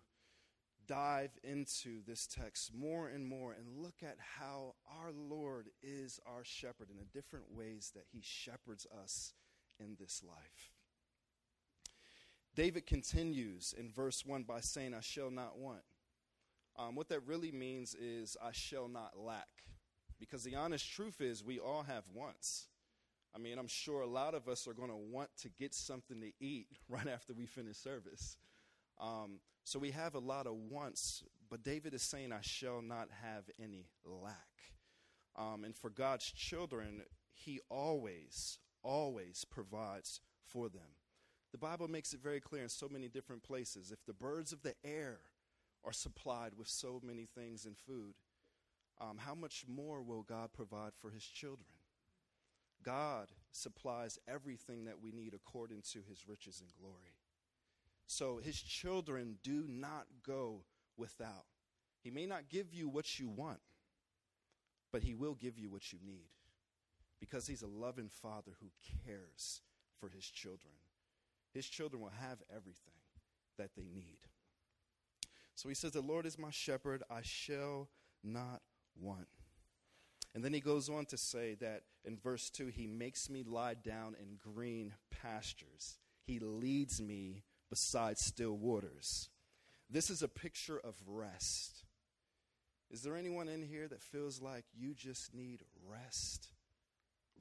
dive 0.93 1.31
into 1.43 2.03
this 2.07 2.27
text 2.27 2.71
more 2.75 3.09
and 3.09 3.27
more 3.27 3.55
and 3.55 3.83
look 3.83 4.03
at 4.03 4.19
how 4.39 4.75
our 4.87 5.11
Lord 5.11 5.71
is 5.83 6.21
our 6.27 6.45
shepherd 6.45 6.91
in 6.91 6.99
the 6.99 7.19
different 7.19 7.47
ways 7.51 7.93
that 7.95 8.05
he 8.13 8.21
shepherds 8.23 8.87
us 9.03 9.33
in 9.81 9.97
this 9.99 10.23
life. 10.23 10.71
David 12.55 12.85
continues 12.85 13.75
in 13.79 13.91
verse 13.91 14.27
1 14.27 14.43
by 14.43 14.61
saying, 14.61 14.93
I 14.93 15.01
shall 15.01 15.31
not 15.31 15.57
want. 15.57 15.81
Um, 16.79 16.95
what 16.95 17.09
that 17.09 17.27
really 17.27 17.53
means 17.53 17.95
is, 17.95 18.37
I 18.43 18.53
shall 18.53 18.87
not 18.87 19.13
lack. 19.19 19.49
Because 20.21 20.45
the 20.45 20.57
honest 20.57 20.93
truth 20.93 21.23
is, 21.23 21.43
we 21.43 21.59
all 21.59 21.85
have 21.85 22.05
wants. 22.13 22.67
I 23.35 23.39
mean, 23.39 23.59
I'm 23.59 23.67
sure 23.67 24.03
a 24.03 24.07
lot 24.07 24.35
of 24.35 24.47
us 24.47 24.69
are 24.69 24.75
going 24.75 24.91
to 24.91 24.97
want 24.97 25.31
to 25.39 25.49
get 25.49 25.73
something 25.73 26.21
to 26.21 26.33
eat 26.39 26.67
right 26.91 27.09
after 27.09 27.33
we 27.33 27.47
finish 27.47 27.79
service. 27.79 28.37
Um, 29.01 29.39
so 29.64 29.78
we 29.78 29.92
have 29.92 30.14
a 30.14 30.21
lot 30.21 30.47
of 30.47 30.54
wants, 30.54 31.23
but 31.49 31.62
David 31.62 31.95
is 31.95 32.02
saying, 32.02 32.33
I 32.33 32.40
shall 32.40 32.83
not 32.83 33.09
have 33.23 33.45
any 33.61 33.87
lack. 34.04 34.35
Um, 35.37 35.64
and 35.64 35.76
for 35.76 35.90
God's 35.90 36.26
children, 36.26 37.02
He 37.33 37.61
always, 37.69 38.59
always 38.83 39.45
provides 39.45 40.21
for 40.45 40.69
them. 40.69 40.97
The 41.52 41.59
Bible 41.59 41.88
makes 41.88 42.12
it 42.12 42.21
very 42.23 42.40
clear 42.40 42.62
in 42.62 42.69
so 42.69 42.88
many 42.88 43.09
different 43.09 43.42
places. 43.42 43.92
If 43.92 44.04
the 44.07 44.14
birds 44.14 44.52
of 44.52 44.62
the 44.62 44.75
air 44.85 45.19
are 45.85 45.92
supplied 45.92 46.52
with 46.57 46.69
so 46.69 47.00
many 47.04 47.26
things 47.26 47.66
and 47.66 47.76
food, 47.76 48.14
um, 49.00 49.19
how 49.19 49.35
much 49.35 49.64
more 49.69 50.02
will 50.02 50.23
God 50.23 50.52
provide 50.52 50.92
for 51.00 51.11
His 51.11 51.25
children? 51.25 51.66
God 52.83 53.28
supplies 53.52 54.19
everything 54.26 54.85
that 54.87 55.00
we 55.00 55.12
need 55.12 55.35
according 55.35 55.83
to 55.92 56.00
His 56.09 56.26
riches 56.26 56.61
and 56.61 56.71
glory. 56.81 57.14
So 58.07 58.39
his 58.43 58.61
children 58.61 59.37
do 59.43 59.65
not 59.69 60.07
go 60.27 60.65
without. 60.97 61.47
He 62.03 62.11
may 62.11 62.27
not 62.27 62.49
give 62.49 62.75
you 62.75 62.89
what 62.89 63.19
you 63.19 63.29
want, 63.29 63.61
but 64.93 65.03
he 65.03 65.15
will 65.15 65.35
give 65.35 65.59
you 65.59 65.71
what 65.71 65.93
you 65.93 65.99
need 66.05 66.29
because 67.21 67.47
he's 67.47 67.63
a 67.63 67.69
loving 67.69 68.09
father 68.09 68.53
who 68.61 68.67
cares 69.07 69.61
for 70.01 70.09
his 70.09 70.29
children. 70.29 70.75
His 71.55 71.67
children 71.67 72.03
will 72.03 72.13
have 72.21 72.43
everything 72.51 73.01
that 73.59 73.71
they 73.77 73.87
need. 73.95 74.19
So 75.55 75.69
he 75.69 75.75
says, 75.75 75.93
The 75.93 76.01
Lord 76.01 76.27
is 76.27 76.39
my 76.39 76.51
shepherd, 76.51 77.03
I 77.09 77.21
shall 77.23 77.89
not 78.25 78.63
want. 79.01 79.29
And 80.35 80.43
then 80.43 80.53
he 80.53 80.61
goes 80.61 80.89
on 80.89 81.05
to 81.07 81.17
say 81.17 81.55
that 81.61 81.83
in 82.05 82.17
verse 82.17 82.51
2, 82.51 82.69
he 82.69 82.87
makes 82.87 83.29
me 83.29 83.45
lie 83.45 83.75
down 83.75 84.17
in 84.21 84.39
green 84.43 84.95
pastures. 85.11 85.99
He 86.27 86.39
leads 86.39 87.01
me 87.01 87.45
beside 87.73 88.19
still 88.19 88.55
waters. 88.59 89.31
This 89.88 90.11
is 90.11 90.23
a 90.23 90.29
picture 90.29 90.79
of 90.79 90.95
rest. 91.07 91.87
Is 92.91 93.00
there 93.00 93.17
anyone 93.17 93.49
in 93.49 93.62
here 93.62 93.88
that 93.88 94.02
feels 94.02 94.43
like 94.43 94.67
you 94.79 94.93
just 94.93 95.33
need 95.33 95.62
rest? 95.88 96.49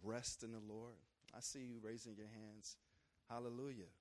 Rest 0.02 0.42
in 0.42 0.54
the 0.54 0.74
Lord. 0.74 0.96
I 1.36 1.42
see 1.42 1.60
you 1.60 1.80
raising 1.84 2.16
your 2.16 2.30
hands. 2.34 2.78
Hallelujah. 3.30 3.92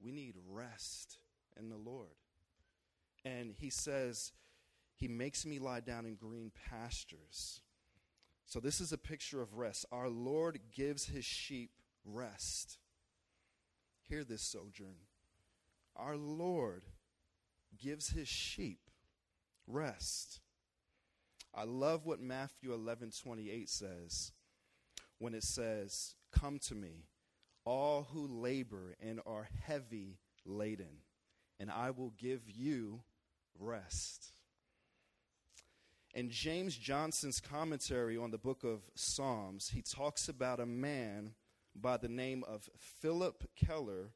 We 0.00 0.10
need 0.10 0.36
rest 0.48 1.18
in 1.58 1.68
the 1.68 1.76
Lord. 1.76 2.16
And 3.26 3.52
he 3.58 3.68
says, 3.68 4.32
He 4.96 5.06
makes 5.06 5.44
me 5.44 5.58
lie 5.58 5.80
down 5.80 6.06
in 6.06 6.14
green 6.14 6.50
pastures. 6.70 7.60
So, 8.46 8.58
this 8.58 8.80
is 8.80 8.90
a 8.90 8.98
picture 8.98 9.42
of 9.42 9.58
rest. 9.58 9.84
Our 9.92 10.08
Lord 10.08 10.60
gives 10.74 11.08
his 11.08 11.26
sheep 11.26 11.72
rest. 12.06 12.78
Hear 14.08 14.24
this, 14.24 14.40
sojourn 14.40 15.07
our 15.98 16.16
Lord 16.16 16.84
gives 17.76 18.10
his 18.10 18.28
sheep 18.28 18.80
rest. 19.66 20.40
I 21.54 21.64
love 21.64 22.06
what 22.06 22.20
Matthew 22.20 22.72
11 22.72 23.12
28 23.22 23.68
says 23.68 24.32
when 25.18 25.34
it 25.34 25.42
says, 25.42 26.14
Come 26.32 26.58
to 26.60 26.74
me, 26.74 27.06
all 27.64 28.08
who 28.12 28.26
labor 28.26 28.96
and 29.00 29.20
are 29.26 29.48
heavy 29.66 30.18
laden, 30.44 31.02
and 31.58 31.70
I 31.70 31.90
will 31.90 32.12
give 32.16 32.42
you 32.46 33.02
rest. 33.58 34.32
In 36.14 36.30
James 36.30 36.76
Johnson's 36.76 37.40
commentary 37.40 38.16
on 38.16 38.30
the 38.30 38.38
book 38.38 38.64
of 38.64 38.80
Psalms, 38.94 39.70
he 39.70 39.82
talks 39.82 40.28
about 40.28 40.60
a 40.60 40.66
man 40.66 41.34
by 41.74 41.96
the 41.96 42.08
name 42.08 42.44
of 42.48 42.68
Philip 42.78 43.44
Keller 43.54 44.12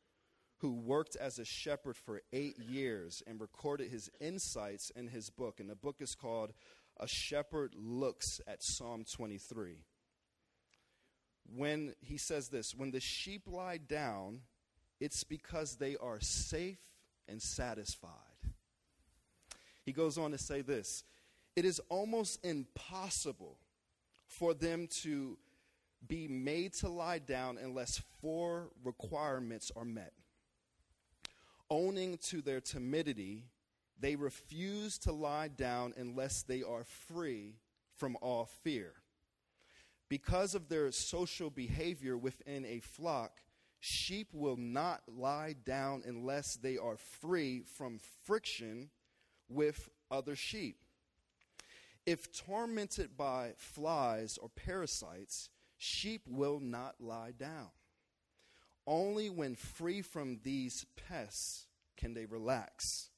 who 0.63 0.73
worked 0.73 1.17
as 1.17 1.41
a 1.41 1.45
shepherd 1.45 1.97
for 1.97 2.23
eight 2.33 2.57
years 2.57 3.21
and 3.27 3.41
recorded 3.41 3.91
his 3.91 4.09
insights 4.21 4.91
in 4.91 5.09
his 5.09 5.29
book. 5.29 5.59
And 5.59 5.69
the 5.69 5.75
book 5.75 5.97
is 5.99 6.15
called 6.15 6.53
A 7.01 7.09
Shepherd 7.09 7.75
Looks 7.77 8.41
at 8.47 8.63
Psalm 8.63 9.05
23. 9.05 9.79
When 11.57 11.95
he 12.01 12.17
says 12.17 12.49
this, 12.49 12.77
when 12.77 12.93
the 12.93 13.01
sheep 13.01 13.43
lie 13.49 13.79
down, 13.79 14.43
it's 15.01 15.25
because 15.25 15.77
they 15.77 15.97
are 15.97 16.21
safe 16.21 16.79
and 17.29 17.43
satisfied. 17.43 18.11
He 19.85 19.91
goes 19.91 20.17
on 20.17 20.31
to 20.31 20.39
say 20.39 20.63
this 20.63 21.03
it 21.57 21.65
is 21.65 21.81
almost 21.89 22.45
impossible 22.45 23.59
for 24.27 24.55
them 24.55 24.87
to 25.03 25.39
be 26.07 26.29
made 26.29 26.73
to 26.75 26.89
lie 26.89 27.19
down 27.19 27.59
unless 27.59 28.01
four 28.21 28.71
requirements 28.85 29.73
are 29.75 29.85
met. 29.85 30.13
Owning 31.73 32.19
to 32.25 32.43
their 32.43 32.61
timidity, 32.61 33.47
they 33.99 34.15
refuse 34.15 34.99
to 34.99 35.11
lie 35.11 35.49
down 35.49 35.95
unless 35.97 36.43
they 36.43 36.63
are 36.63 36.85
free 36.85 37.55
from 37.97 38.15
all 38.21 38.45
fear. 38.63 38.93
Because 40.11 40.55
of 40.55 40.69
their 40.69 40.93
social 40.93 41.49
behavior 41.49 42.19
within 42.19 42.67
a 42.67 42.81
flock, 42.81 43.41
sheep 43.81 44.29
will 44.35 44.59
not 44.59 45.01
lie 45.09 45.55
down 45.65 46.03
unless 46.05 46.57
they 46.57 46.77
are 46.77 46.99
free 46.99 47.63
from 47.63 48.01
friction 48.27 48.91
with 49.49 49.89
other 50.11 50.37
sheep. 50.37 50.77
If 52.05 52.31
tormented 52.35 53.17
by 53.17 53.55
flies 53.57 54.37
or 54.37 54.51
parasites, 54.51 55.49
sheep 55.79 56.21
will 56.29 56.61
not 56.61 56.97
lie 57.01 57.33
down. 57.33 57.71
Only 58.87 59.31
when 59.31 59.55
free 59.55 60.03
from 60.03 60.41
these 60.43 60.87
pests 61.09 61.67
can 61.97 62.15
they 62.15 62.27
relax. 62.27 63.11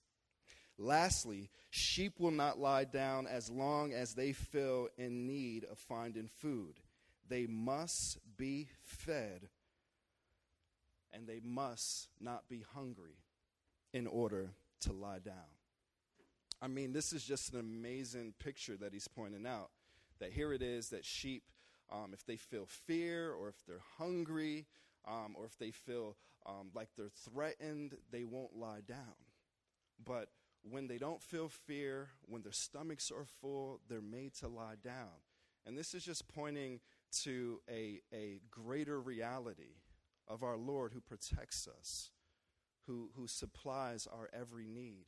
Lastly, 0.76 1.50
sheep 1.71 2.18
will 2.18 2.33
not 2.33 2.59
lie 2.59 2.85
down 2.85 3.26
as 3.26 3.49
long 3.49 3.92
as 3.92 4.14
they 4.14 4.33
feel 4.33 4.88
in 4.99 5.26
need 5.26 5.64
of 5.64 5.78
finding 5.78 6.28
food. 6.28 6.80
They 7.28 7.47
must 7.47 8.18
be 8.37 8.68
fed, 8.83 9.49
and 11.12 11.26
they 11.26 11.40
must 11.42 12.09
not 12.21 12.49
be 12.49 12.64
hungry 12.75 13.16
in 13.92 14.06
order 14.06 14.50
to 14.80 14.92
lie 14.92 15.21
down. 15.21 15.35
I 16.61 16.66
mean, 16.66 16.92
this 16.92 17.12
is 17.12 17.25
just 17.25 17.52
an 17.52 17.61
amazing 17.61 18.35
picture 18.38 18.76
that 18.76 18.92
he's 18.92 19.09
pointing 19.09 19.47
out. 19.47 19.71
That 20.18 20.33
here 20.33 20.52
it 20.52 20.62
is 20.62 20.88
that 20.90 21.04
sheep, 21.04 21.44
um, 21.90 22.11
if 22.12 22.25
they 22.26 22.37
feel 22.37 22.66
fear 22.66 23.33
or 23.33 23.49
if 23.49 23.64
they're 23.66 23.83
hungry 23.99 24.66
um, 25.06 25.34
or 25.37 25.44
if 25.44 25.58
they 25.58 25.70
feel 25.70 26.16
um, 26.46 26.70
like 26.75 26.88
they're 26.96 27.08
threatened, 27.08 27.96
they 28.11 28.25
won't 28.25 28.56
lie 28.56 28.80
down. 28.87 29.14
But 30.02 30.28
when 30.62 30.87
they 30.87 30.99
don't 30.99 31.23
feel 31.23 31.49
fear, 31.49 32.08
when 32.26 32.42
their 32.42 32.52
stomachs 32.52 33.11
are 33.11 33.26
full, 33.40 33.80
they're 33.88 34.00
made 34.00 34.34
to 34.37 34.49
lie 34.49 34.76
down. 34.82 35.23
And 35.66 35.76
this 35.78 35.94
is 35.94 36.04
just 36.04 36.28
pointing 36.28 36.80
to 37.23 37.61
a, 37.70 38.00
a 38.12 38.40
greater 38.50 39.00
reality 39.00 39.76
of 40.28 40.42
our 40.42 40.56
Lord 40.56 40.92
who 40.92 41.00
protects 41.00 41.68
us, 41.68 42.11
who, 42.87 43.11
who 43.16 43.26
supplies 43.26 44.06
our 44.11 44.28
every 44.32 44.66
need, 44.66 45.06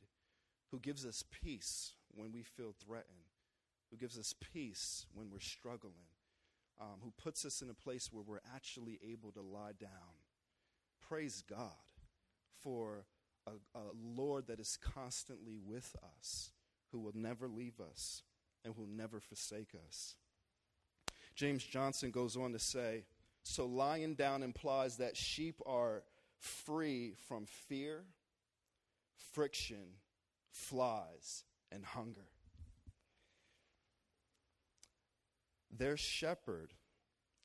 who 0.71 0.79
gives 0.79 1.05
us 1.05 1.23
peace 1.31 1.93
when 2.13 2.31
we 2.31 2.43
feel 2.43 2.73
threatened, 2.73 3.31
who 3.89 3.97
gives 3.97 4.17
us 4.17 4.33
peace 4.53 5.05
when 5.13 5.29
we're 5.31 5.39
struggling, 5.39 6.07
um, 6.79 6.99
who 7.03 7.11
puts 7.21 7.45
us 7.45 7.61
in 7.61 7.69
a 7.69 7.73
place 7.73 8.09
where 8.11 8.23
we're 8.23 8.41
actually 8.55 8.99
able 9.09 9.31
to 9.31 9.41
lie 9.41 9.73
down. 9.79 9.89
Praise 11.07 11.43
God 11.49 11.71
for 12.63 13.05
a, 13.45 13.51
a 13.77 13.83
Lord 13.95 14.47
that 14.47 14.59
is 14.59 14.77
constantly 14.81 15.57
with 15.57 15.95
us, 16.17 16.51
who 16.91 16.99
will 16.99 17.15
never 17.15 17.47
leave 17.47 17.79
us 17.79 18.23
and 18.63 18.75
will 18.75 18.87
never 18.87 19.19
forsake 19.19 19.73
us. 19.87 20.15
James 21.35 21.63
Johnson 21.63 22.11
goes 22.11 22.35
on 22.35 22.51
to 22.53 22.59
say 22.59 23.05
so 23.43 23.65
lying 23.65 24.15
down 24.15 24.43
implies 24.43 24.97
that 24.97 25.15
sheep 25.15 25.61
are 25.65 26.03
free 26.37 27.13
from 27.29 27.45
fear, 27.45 28.03
friction, 29.33 29.95
flies, 30.51 31.45
and 31.71 31.85
hunger. 31.85 32.27
Their 35.75 35.97
shepherd 35.97 36.73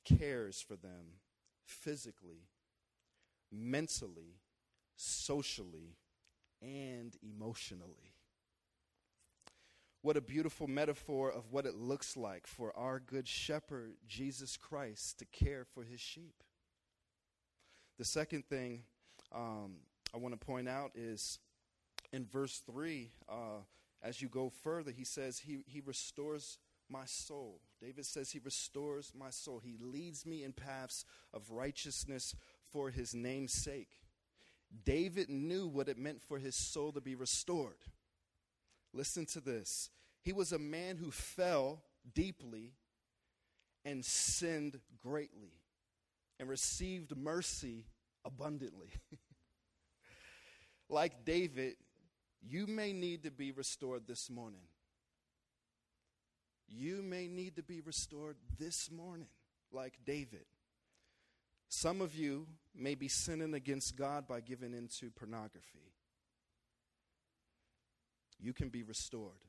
cares 0.05 0.61
for 0.61 0.75
them 0.75 1.19
physically, 1.65 2.47
mentally, 3.51 4.39
socially, 4.95 5.97
and 6.61 7.15
emotionally. 7.21 8.13
What 10.01 10.17
a 10.17 10.21
beautiful 10.21 10.67
metaphor 10.67 11.31
of 11.31 11.51
what 11.51 11.65
it 11.65 11.75
looks 11.75 12.17
like 12.17 12.45
for 12.45 12.75
our 12.77 12.99
good 12.99 13.27
shepherd, 13.27 13.93
Jesus 14.07 14.57
Christ, 14.57 15.19
to 15.19 15.25
care 15.25 15.65
for 15.73 15.83
his 15.83 16.01
sheep. 16.01 16.43
The 17.97 18.05
second 18.05 18.45
thing 18.45 18.83
um, 19.33 19.77
I 20.13 20.17
want 20.17 20.37
to 20.37 20.45
point 20.45 20.67
out 20.67 20.91
is 20.95 21.39
in 22.11 22.25
verse 22.25 22.61
3, 22.69 23.11
uh, 23.29 23.33
as 24.01 24.21
you 24.21 24.27
go 24.27 24.49
further, 24.49 24.91
he 24.91 25.05
says, 25.05 25.39
he, 25.39 25.63
he 25.65 25.81
restores 25.83 26.57
my 26.93 27.05
soul. 27.05 27.59
David 27.81 28.05
says, 28.05 28.31
He 28.31 28.39
restores 28.39 29.11
my 29.17 29.31
soul. 29.31 29.59
He 29.59 29.77
leads 29.81 30.25
me 30.25 30.43
in 30.43 30.53
paths 30.53 31.05
of 31.33 31.51
righteousness 31.51 32.35
for 32.71 32.91
His 32.91 33.15
name's 33.15 33.53
sake. 33.53 34.03
David 34.85 35.29
knew 35.29 35.67
what 35.67 35.87
it 35.87 35.97
meant 35.97 36.21
for 36.21 36.39
his 36.39 36.55
soul 36.55 36.91
to 36.93 37.01
be 37.01 37.15
restored. 37.15 37.77
Listen 38.93 39.25
to 39.27 39.39
this. 39.39 39.89
He 40.21 40.33
was 40.33 40.51
a 40.51 40.59
man 40.59 40.97
who 40.97 41.11
fell 41.11 41.83
deeply 42.13 42.73
and 43.85 44.03
sinned 44.03 44.79
greatly 45.01 45.53
and 46.39 46.49
received 46.49 47.15
mercy 47.15 47.85
abundantly. 48.25 48.89
like 50.89 51.25
David, 51.25 51.75
you 52.41 52.67
may 52.67 52.93
need 52.93 53.23
to 53.23 53.31
be 53.31 53.51
restored 53.51 54.07
this 54.07 54.29
morning. 54.29 54.61
You 56.67 57.01
may 57.01 57.27
need 57.27 57.55
to 57.57 57.63
be 57.63 57.81
restored 57.81 58.37
this 58.57 58.89
morning, 58.91 59.27
like 59.71 59.93
David. 60.05 60.45
Some 61.69 62.01
of 62.01 62.15
you 62.15 62.47
may 62.75 62.95
be 62.95 63.07
sinning 63.07 63.53
against 63.53 63.95
God 63.95 64.27
by 64.27 64.41
giving 64.41 64.73
into 64.73 65.09
pornography. 65.11 65.91
You 68.39 68.53
can 68.53 68.69
be 68.69 68.83
restored. 68.83 69.39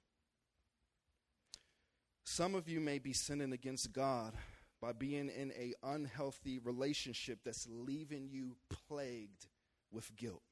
Some 2.25 2.54
of 2.54 2.68
you 2.68 2.80
may 2.80 2.99
be 2.99 3.12
sinning 3.12 3.52
against 3.52 3.92
God 3.92 4.33
by 4.80 4.92
being 4.92 5.28
in 5.28 5.52
a 5.52 5.75
unhealthy 5.83 6.59
relationship 6.59 7.40
that's 7.44 7.66
leaving 7.71 8.28
you 8.30 8.56
plagued 8.88 9.47
with 9.90 10.14
guilt. 10.16 10.42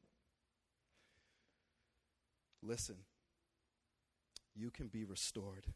Listen, 2.63 2.97
you 4.55 4.71
can 4.71 4.89
be 4.89 5.05
restored. 5.05 5.67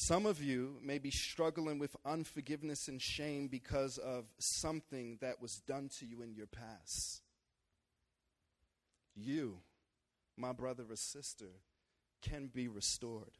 Some 0.00 0.26
of 0.26 0.40
you 0.40 0.76
may 0.80 0.98
be 0.98 1.10
struggling 1.10 1.80
with 1.80 1.96
unforgiveness 2.06 2.86
and 2.86 3.02
shame 3.02 3.48
because 3.48 3.98
of 3.98 4.26
something 4.38 5.18
that 5.20 5.42
was 5.42 5.56
done 5.66 5.90
to 5.98 6.06
you 6.06 6.22
in 6.22 6.36
your 6.36 6.46
past. 6.46 7.22
You, 9.16 9.58
my 10.36 10.52
brother 10.52 10.84
or 10.88 10.94
sister, 10.94 11.50
can 12.22 12.46
be 12.46 12.68
restored. 12.68 13.32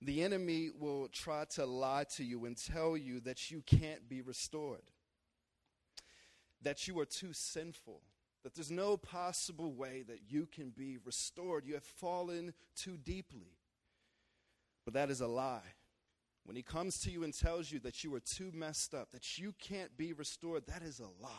The 0.00 0.22
enemy 0.22 0.70
will 0.78 1.08
try 1.08 1.44
to 1.56 1.66
lie 1.66 2.04
to 2.14 2.22
you 2.22 2.44
and 2.44 2.56
tell 2.56 2.96
you 2.96 3.18
that 3.20 3.50
you 3.50 3.62
can't 3.66 4.08
be 4.08 4.22
restored, 4.22 4.92
that 6.62 6.86
you 6.86 6.98
are 7.00 7.04
too 7.04 7.32
sinful, 7.32 8.00
that 8.44 8.54
there's 8.54 8.70
no 8.70 8.96
possible 8.96 9.72
way 9.72 10.04
that 10.06 10.20
you 10.28 10.46
can 10.46 10.70
be 10.70 10.98
restored. 11.04 11.66
You 11.66 11.74
have 11.74 11.82
fallen 11.82 12.54
too 12.76 12.96
deeply. 12.96 13.56
But 14.84 14.94
that 14.94 15.10
is 15.10 15.20
a 15.20 15.26
lie. 15.26 15.74
When 16.44 16.56
he 16.56 16.62
comes 16.62 16.98
to 17.00 17.10
you 17.10 17.22
and 17.22 17.32
tells 17.32 17.70
you 17.70 17.78
that 17.80 18.02
you 18.02 18.14
are 18.14 18.20
too 18.20 18.50
messed 18.52 18.94
up, 18.94 19.12
that 19.12 19.38
you 19.38 19.54
can't 19.60 19.96
be 19.96 20.12
restored, 20.12 20.66
that 20.66 20.82
is 20.82 20.98
a 20.98 21.22
lie. 21.22 21.30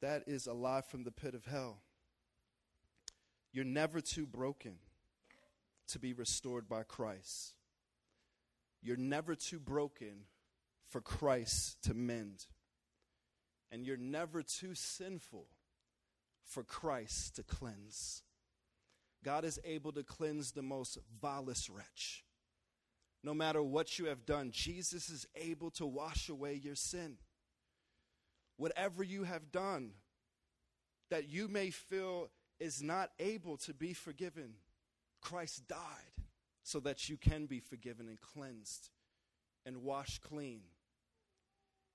That 0.00 0.24
is 0.26 0.46
a 0.46 0.52
lie 0.52 0.82
from 0.82 1.04
the 1.04 1.12
pit 1.12 1.34
of 1.34 1.46
hell. 1.46 1.78
You're 3.52 3.64
never 3.64 4.00
too 4.00 4.26
broken 4.26 4.78
to 5.88 5.98
be 6.00 6.12
restored 6.12 6.68
by 6.68 6.82
Christ. 6.82 7.54
You're 8.82 8.96
never 8.96 9.34
too 9.34 9.60
broken 9.60 10.26
for 10.88 11.00
Christ 11.00 11.82
to 11.84 11.94
mend. 11.94 12.46
And 13.70 13.86
you're 13.86 13.96
never 13.96 14.42
too 14.42 14.74
sinful 14.74 15.46
for 16.42 16.62
Christ 16.62 17.36
to 17.36 17.42
cleanse. 17.42 18.22
God 19.24 19.44
is 19.44 19.58
able 19.64 19.90
to 19.92 20.04
cleanse 20.04 20.52
the 20.52 20.62
most 20.62 20.98
vilest 21.20 21.68
wretch. 21.68 22.24
No 23.24 23.32
matter 23.32 23.62
what 23.62 23.98
you 23.98 24.04
have 24.06 24.26
done, 24.26 24.50
Jesus 24.52 25.08
is 25.08 25.26
able 25.34 25.70
to 25.72 25.86
wash 25.86 26.28
away 26.28 26.60
your 26.62 26.74
sin. 26.74 27.16
Whatever 28.58 29.02
you 29.02 29.24
have 29.24 29.50
done 29.50 29.92
that 31.10 31.28
you 31.28 31.48
may 31.48 31.70
feel 31.70 32.28
is 32.60 32.82
not 32.82 33.10
able 33.18 33.56
to 33.56 33.72
be 33.72 33.94
forgiven, 33.94 34.54
Christ 35.22 35.66
died 35.66 35.78
so 36.62 36.80
that 36.80 37.08
you 37.08 37.16
can 37.16 37.46
be 37.46 37.60
forgiven 37.60 38.08
and 38.08 38.20
cleansed 38.20 38.90
and 39.64 39.78
washed 39.78 40.20
clean. 40.22 40.60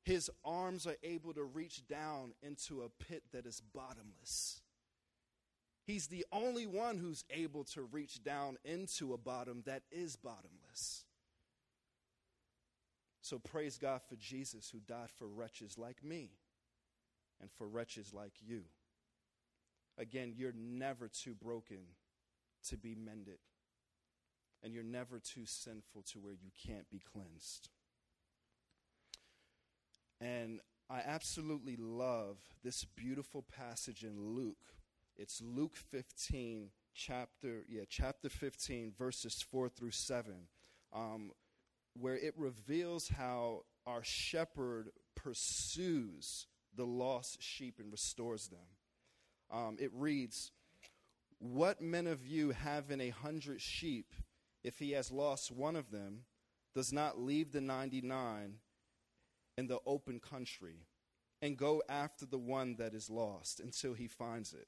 His 0.04 0.32
arms 0.44 0.88
are 0.88 0.98
able 1.04 1.34
to 1.34 1.44
reach 1.44 1.88
down 1.88 2.34
into 2.42 2.82
a 2.82 2.90
pit 2.90 3.24
that 3.34 3.46
is 3.46 3.62
bottomless. 3.74 4.62
He's 5.90 6.06
the 6.06 6.24
only 6.32 6.68
one 6.68 7.00
who's 7.00 7.24
able 7.32 7.64
to 7.64 7.82
reach 7.82 8.24
down 8.24 8.58
into 8.64 9.12
a 9.12 9.18
bottom 9.18 9.64
that 9.66 9.82
is 9.92 10.16
bottomless. 10.16 11.06
So 13.22 13.40
praise 13.40 13.80
God 13.80 14.02
for 14.08 14.16
Jesus 14.16 14.70
who 14.70 14.82
died 14.82 15.10
for 15.18 15.28
wretches 15.28 15.80
like 15.80 16.04
me 16.04 16.30
and 17.42 17.50
for 17.50 17.68
wretches 17.68 18.14
like 18.14 18.34
you. 18.40 18.66
Again, 19.98 20.36
you're 20.38 20.54
never 20.56 21.08
too 21.08 21.34
broken 21.34 21.80
to 22.68 22.78
be 22.78 22.94
mended, 22.94 23.40
and 24.62 24.76
you're 24.76 24.84
never 24.84 25.18
too 25.18 25.46
sinful 25.48 26.04
to 26.12 26.20
where 26.20 26.34
you 26.34 26.52
can't 26.68 26.88
be 26.92 27.00
cleansed. 27.00 27.68
And 30.22 30.60
I 30.88 31.00
absolutely 31.04 31.78
love 31.78 32.38
this 32.64 32.86
beautiful 32.86 33.42
passage 33.42 34.04
in 34.04 34.36
Luke 34.36 34.76
it's 35.20 35.42
Luke 35.42 35.76
15, 35.76 36.70
chapter, 36.96 37.66
yeah, 37.68 37.84
chapter 37.90 38.30
15, 38.30 38.94
verses 38.98 39.44
4 39.52 39.68
through 39.68 39.92
7, 39.92 40.34
um, 40.94 41.32
where 41.94 42.16
it 42.16 42.34
reveals 42.38 43.10
how 43.10 43.64
our 43.86 44.00
shepherd 44.02 44.92
pursues 45.16 46.48
the 46.74 46.86
lost 46.86 47.44
sheep 47.44 47.80
and 47.80 47.92
restores 47.92 48.48
them. 48.48 48.60
Um, 49.52 49.76
it 49.78 49.92
reads, 49.94 50.52
What 51.40 51.82
men 51.82 52.08
of 52.08 52.26
you 52.26 52.52
having 52.52 53.02
a 53.02 53.10
hundred 53.10 53.60
sheep, 53.60 54.14
if 54.64 54.80
he 54.80 54.92
has 54.92 55.12
lost 55.12 55.52
one 55.52 55.76
of 55.76 55.92
them, 55.92 56.22
does 56.74 56.94
not 56.94 57.20
leave 57.20 57.52
the 57.52 57.62
99 57.62 58.54
in 59.58 59.68
the 59.68 59.80
open 59.86 60.22
country 60.22 60.86
and 61.42 61.58
go 61.58 61.84
after 61.90 62.26
the 62.26 62.38
one 62.38 62.78
that 62.78 62.94
is 62.94 63.10
lost 63.10 63.60
until 63.60 63.94
he 63.94 64.08
finds 64.08 64.54
it? 64.54 64.68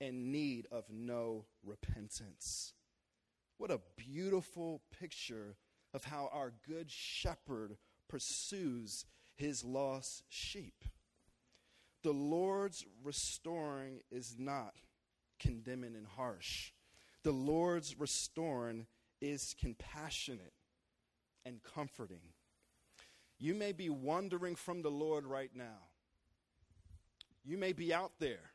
in 0.00 0.32
need 0.32 0.66
of 0.72 0.84
no 0.90 1.44
repentance. 1.62 2.72
What 3.58 3.70
a 3.70 3.80
beautiful 3.96 4.80
picture 4.98 5.56
of 5.92 6.04
how 6.04 6.30
our 6.32 6.52
good 6.66 6.90
shepherd 6.90 7.76
pursues 8.08 9.04
his 9.36 9.64
lost 9.64 10.24
sheep. 10.28 10.84
The 12.02 12.12
Lord's 12.12 12.86
restoring 13.04 14.00
is 14.10 14.36
not 14.38 14.74
condemning 15.38 15.94
and 15.94 16.06
harsh. 16.06 16.72
The 17.22 17.32
Lord's 17.32 17.98
restoring 18.00 18.86
is 19.20 19.54
compassionate 19.60 20.54
and 21.44 21.62
comforting. 21.62 22.32
You 23.38 23.54
may 23.54 23.72
be 23.72 23.90
wandering 23.90 24.54
from 24.54 24.82
the 24.82 24.90
Lord 24.90 25.26
right 25.26 25.50
now. 25.54 25.88
You 27.44 27.58
may 27.58 27.72
be 27.72 27.92
out 27.92 28.12
there 28.18 28.49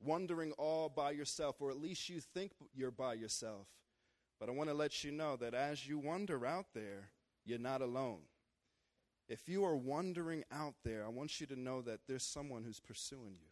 wondering 0.00 0.52
all 0.52 0.88
by 0.88 1.10
yourself, 1.10 1.56
or 1.60 1.70
at 1.70 1.80
least 1.80 2.08
you 2.08 2.20
think 2.20 2.52
you're 2.74 2.90
by 2.90 3.14
yourself. 3.14 3.66
But 4.38 4.48
I 4.48 4.52
want 4.52 4.70
to 4.70 4.74
let 4.74 5.02
you 5.02 5.10
know 5.10 5.36
that 5.36 5.54
as 5.54 5.88
you 5.88 5.98
wander 5.98 6.46
out 6.46 6.66
there, 6.74 7.10
You're 7.48 7.58
not 7.58 7.80
alone. 7.80 8.20
If 9.26 9.48
you 9.48 9.64
are 9.64 9.74
wandering 9.74 10.44
out 10.52 10.74
there, 10.84 11.02
I 11.04 11.08
want 11.08 11.40
you 11.40 11.46
to 11.46 11.58
know 11.58 11.80
that 11.80 12.00
there's 12.06 12.22
someone 12.22 12.62
who's 12.62 12.78
pursuing 12.80 13.36
you. 13.40 13.48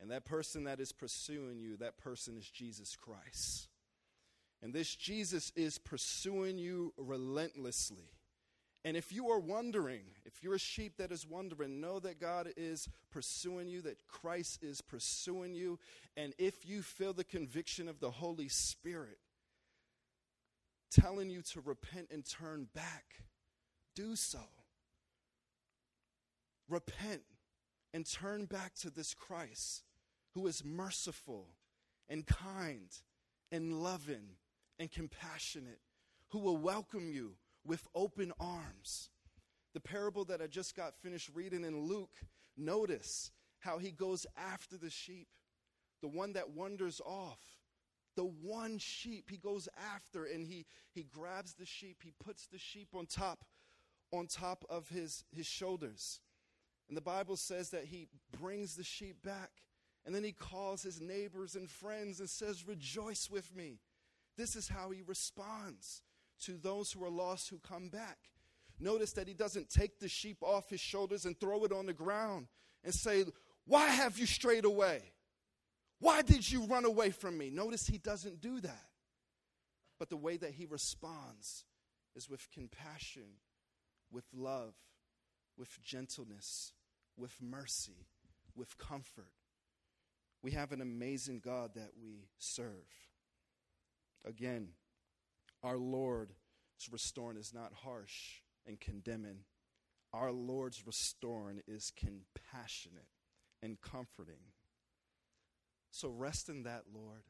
And 0.00 0.10
that 0.12 0.24
person 0.24 0.64
that 0.64 0.78
is 0.78 0.92
pursuing 0.92 1.58
you, 1.58 1.76
that 1.78 1.98
person 1.98 2.36
is 2.36 2.48
Jesus 2.48 2.94
Christ. 2.94 3.68
And 4.62 4.72
this 4.72 4.94
Jesus 4.94 5.52
is 5.56 5.78
pursuing 5.78 6.56
you 6.56 6.94
relentlessly. 6.96 8.10
And 8.84 8.98
if 8.98 9.12
you 9.12 9.30
are 9.30 9.40
wondering, 9.40 10.02
if 10.26 10.42
you're 10.42 10.56
a 10.56 10.58
sheep 10.58 10.98
that 10.98 11.10
is 11.10 11.26
wondering, 11.26 11.80
know 11.80 11.98
that 12.00 12.20
God 12.20 12.50
is 12.54 12.86
pursuing 13.10 13.66
you, 13.66 13.80
that 13.82 14.06
Christ 14.06 14.62
is 14.62 14.82
pursuing 14.82 15.54
you. 15.54 15.78
And 16.18 16.34
if 16.38 16.66
you 16.66 16.82
feel 16.82 17.14
the 17.14 17.24
conviction 17.24 17.88
of 17.88 17.98
the 17.98 18.10
Holy 18.10 18.48
Spirit 18.48 19.18
telling 20.90 21.30
you 21.30 21.40
to 21.40 21.62
repent 21.62 22.08
and 22.12 22.26
turn 22.26 22.68
back, 22.74 23.04
do 23.96 24.16
so. 24.16 24.40
Repent 26.68 27.22
and 27.94 28.04
turn 28.04 28.44
back 28.44 28.74
to 28.74 28.90
this 28.90 29.14
Christ 29.14 29.82
who 30.34 30.46
is 30.46 30.62
merciful 30.62 31.48
and 32.08 32.26
kind 32.26 32.90
and 33.50 33.82
loving 33.82 34.36
and 34.78 34.90
compassionate, 34.90 35.80
who 36.28 36.38
will 36.38 36.56
welcome 36.56 37.08
you 37.08 37.36
with 37.64 37.86
open 37.94 38.32
arms. 38.38 39.10
The 39.72 39.80
parable 39.80 40.24
that 40.26 40.40
I 40.40 40.46
just 40.46 40.76
got 40.76 40.96
finished 40.96 41.30
reading 41.34 41.64
in 41.64 41.86
Luke, 41.86 42.16
notice 42.56 43.32
how 43.58 43.78
he 43.78 43.90
goes 43.90 44.26
after 44.36 44.76
the 44.76 44.90
sheep, 44.90 45.28
the 46.00 46.08
one 46.08 46.34
that 46.34 46.50
wanders 46.50 47.00
off. 47.04 47.40
The 48.16 48.24
one 48.24 48.78
sheep 48.78 49.28
he 49.28 49.38
goes 49.38 49.68
after 49.92 50.24
and 50.24 50.46
he, 50.46 50.66
he 50.92 51.02
grabs 51.02 51.54
the 51.54 51.66
sheep, 51.66 51.98
he 52.04 52.12
puts 52.24 52.46
the 52.46 52.58
sheep 52.58 52.88
on 52.94 53.06
top 53.06 53.44
on 54.12 54.26
top 54.28 54.64
of 54.70 54.88
his, 54.88 55.24
his 55.32 55.46
shoulders. 55.46 56.20
And 56.88 56.96
the 56.96 57.02
Bible 57.02 57.36
says 57.36 57.70
that 57.70 57.86
he 57.86 58.06
brings 58.38 58.76
the 58.76 58.84
sheep 58.84 59.22
back. 59.22 59.50
And 60.06 60.14
then 60.14 60.22
he 60.22 60.32
calls 60.32 60.82
his 60.82 61.00
neighbors 61.00 61.56
and 61.56 61.68
friends 61.68 62.20
and 62.20 62.28
says, 62.28 62.68
Rejoice 62.68 63.30
with 63.30 63.54
me. 63.56 63.80
This 64.36 64.54
is 64.54 64.68
how 64.68 64.90
he 64.90 65.02
responds 65.02 66.02
to 66.42 66.56
those 66.56 66.92
who 66.92 67.04
are 67.04 67.10
lost 67.10 67.48
who 67.50 67.58
come 67.58 67.88
back. 67.88 68.18
Notice 68.80 69.12
that 69.12 69.28
he 69.28 69.34
doesn't 69.34 69.70
take 69.70 70.00
the 70.00 70.08
sheep 70.08 70.38
off 70.42 70.68
his 70.68 70.80
shoulders 70.80 71.24
and 71.24 71.38
throw 71.38 71.64
it 71.64 71.72
on 71.72 71.86
the 71.86 71.92
ground 71.92 72.46
and 72.82 72.92
say, 72.92 73.24
Why 73.66 73.86
have 73.86 74.18
you 74.18 74.26
strayed 74.26 74.64
away? 74.64 75.02
Why 76.00 76.22
did 76.22 76.50
you 76.50 76.64
run 76.64 76.84
away 76.84 77.10
from 77.10 77.38
me? 77.38 77.50
Notice 77.50 77.86
he 77.86 77.98
doesn't 77.98 78.40
do 78.40 78.60
that. 78.60 78.86
But 79.98 80.10
the 80.10 80.16
way 80.16 80.36
that 80.36 80.52
he 80.52 80.66
responds 80.66 81.64
is 82.16 82.28
with 82.28 82.50
compassion, 82.52 83.38
with 84.10 84.24
love, 84.34 84.74
with 85.56 85.80
gentleness, 85.82 86.72
with 87.16 87.40
mercy, 87.40 88.06
with 88.56 88.76
comfort. 88.76 89.30
We 90.42 90.50
have 90.50 90.72
an 90.72 90.80
amazing 90.80 91.40
God 91.40 91.74
that 91.74 91.92
we 92.02 92.28
serve. 92.38 92.84
Again, 94.26 94.70
our 95.64 95.78
Lord's 95.78 96.32
restoring 96.92 97.38
is 97.38 97.52
not 97.54 97.72
harsh 97.82 98.42
and 98.66 98.78
condemning. 98.78 99.38
Our 100.12 100.30
Lord's 100.30 100.86
restoring 100.86 101.62
is 101.66 101.90
compassionate 101.96 103.08
and 103.62 103.80
comforting. 103.80 104.52
So 105.90 106.10
rest 106.10 106.48
in 106.48 106.64
that, 106.64 106.82
Lord. 106.94 107.22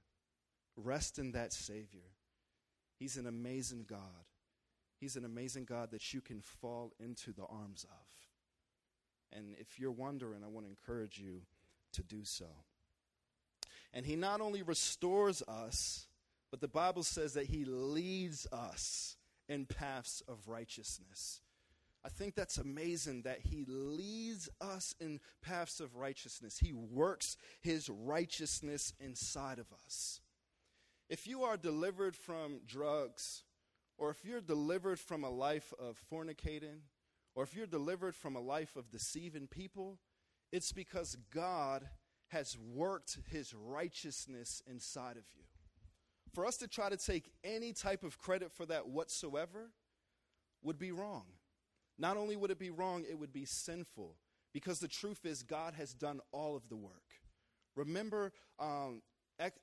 Rest 0.77 1.19
in 1.19 1.33
that 1.33 1.53
Savior. 1.53 2.11
He's 2.99 3.17
an 3.17 3.27
amazing 3.27 3.85
God. 3.89 4.27
He's 4.99 5.17
an 5.17 5.25
amazing 5.25 5.65
God 5.65 5.93
that 5.93 6.13
you 6.13 6.21
can 6.21 6.41
fall 6.41 6.93
into 6.99 7.33
the 7.33 7.45
arms 7.45 7.85
of. 7.85 9.39
And 9.39 9.55
if 9.59 9.79
you're 9.79 9.93
wondering, 9.93 10.43
I 10.43 10.49
want 10.49 10.67
to 10.67 10.71
encourage 10.71 11.19
you 11.19 11.43
to 11.93 12.03
do 12.03 12.25
so. 12.25 12.47
And 13.93 14.05
He 14.05 14.17
not 14.17 14.41
only 14.41 14.63
restores 14.63 15.43
us, 15.43 16.07
but 16.55 16.61
the 16.61 16.69
Bible 16.69 17.03
says 17.03 17.33
that 17.33 17.49
He 17.49 17.65
leads 17.65 18.47
us 18.53 19.17
in 19.49 19.67
paths 19.67 20.23
of 20.29 20.47
righteousness. 20.47 21.41
I 22.05 22.09
think 22.09 22.37
that's 22.37 22.59
amazing 22.59 23.23
that 23.23 23.41
He 23.41 23.65
leads 23.67 24.49
us 24.61 24.95
in 25.01 25.19
paths 25.43 25.81
of 25.81 25.97
righteousness. 25.97 26.61
He 26.61 26.73
works 26.73 27.37
His 27.61 27.89
righteousness 27.91 28.93
inside 29.01 29.59
of 29.59 29.67
us. 29.85 30.21
If 31.11 31.27
you 31.27 31.43
are 31.43 31.57
delivered 31.57 32.15
from 32.15 32.61
drugs, 32.65 33.43
or 33.99 34.11
if 34.11 34.25
you're 34.25 34.41
delivered 34.41 35.01
from 35.01 35.25
a 35.25 35.31
life 35.31 35.75
of 35.77 35.99
fornicating, 36.09 36.83
or 37.35 37.43
if 37.43 37.57
you're 37.57 37.67
delivered 37.67 38.15
from 38.15 38.37
a 38.37 38.41
life 38.41 38.77
of 38.77 38.93
deceiving 38.93 39.49
people, 39.49 39.99
it's 40.53 40.71
because 40.71 41.17
God 41.35 41.89
has 42.29 42.57
worked 42.57 43.19
His 43.29 43.53
righteousness 43.53 44.63
inside 44.69 45.17
of 45.17 45.25
you 45.37 45.43
for 46.35 46.45
us 46.45 46.57
to 46.59 46.69
try 46.69 46.89
to 46.89 46.97
take 46.97 47.31
any 47.43 47.73
type 47.73 48.03
of 48.03 48.19
credit 48.19 48.53
for 48.53 48.67
that 48.67 48.89
whatsoever 48.89 49.71
would 50.63 50.79
be 50.79 50.93
wrong. 50.93 51.25
Not 51.99 52.17
only 52.17 52.37
would 52.37 52.51
it 52.51 52.59
be 52.59 52.71
wrong, 52.71 53.05
it 53.09 53.19
would 53.19 53.33
be 53.33 53.45
sinful 53.45 54.17
because 54.53 54.81
the 54.81 54.89
truth 54.89 55.25
is 55.25 55.43
God 55.43 55.75
has 55.75 55.95
done 55.95 56.21
all 56.33 56.57
of 56.57 56.69
the 56.69 56.77
work. 56.77 57.03
Remember 57.77 58.33
um, 58.59 59.03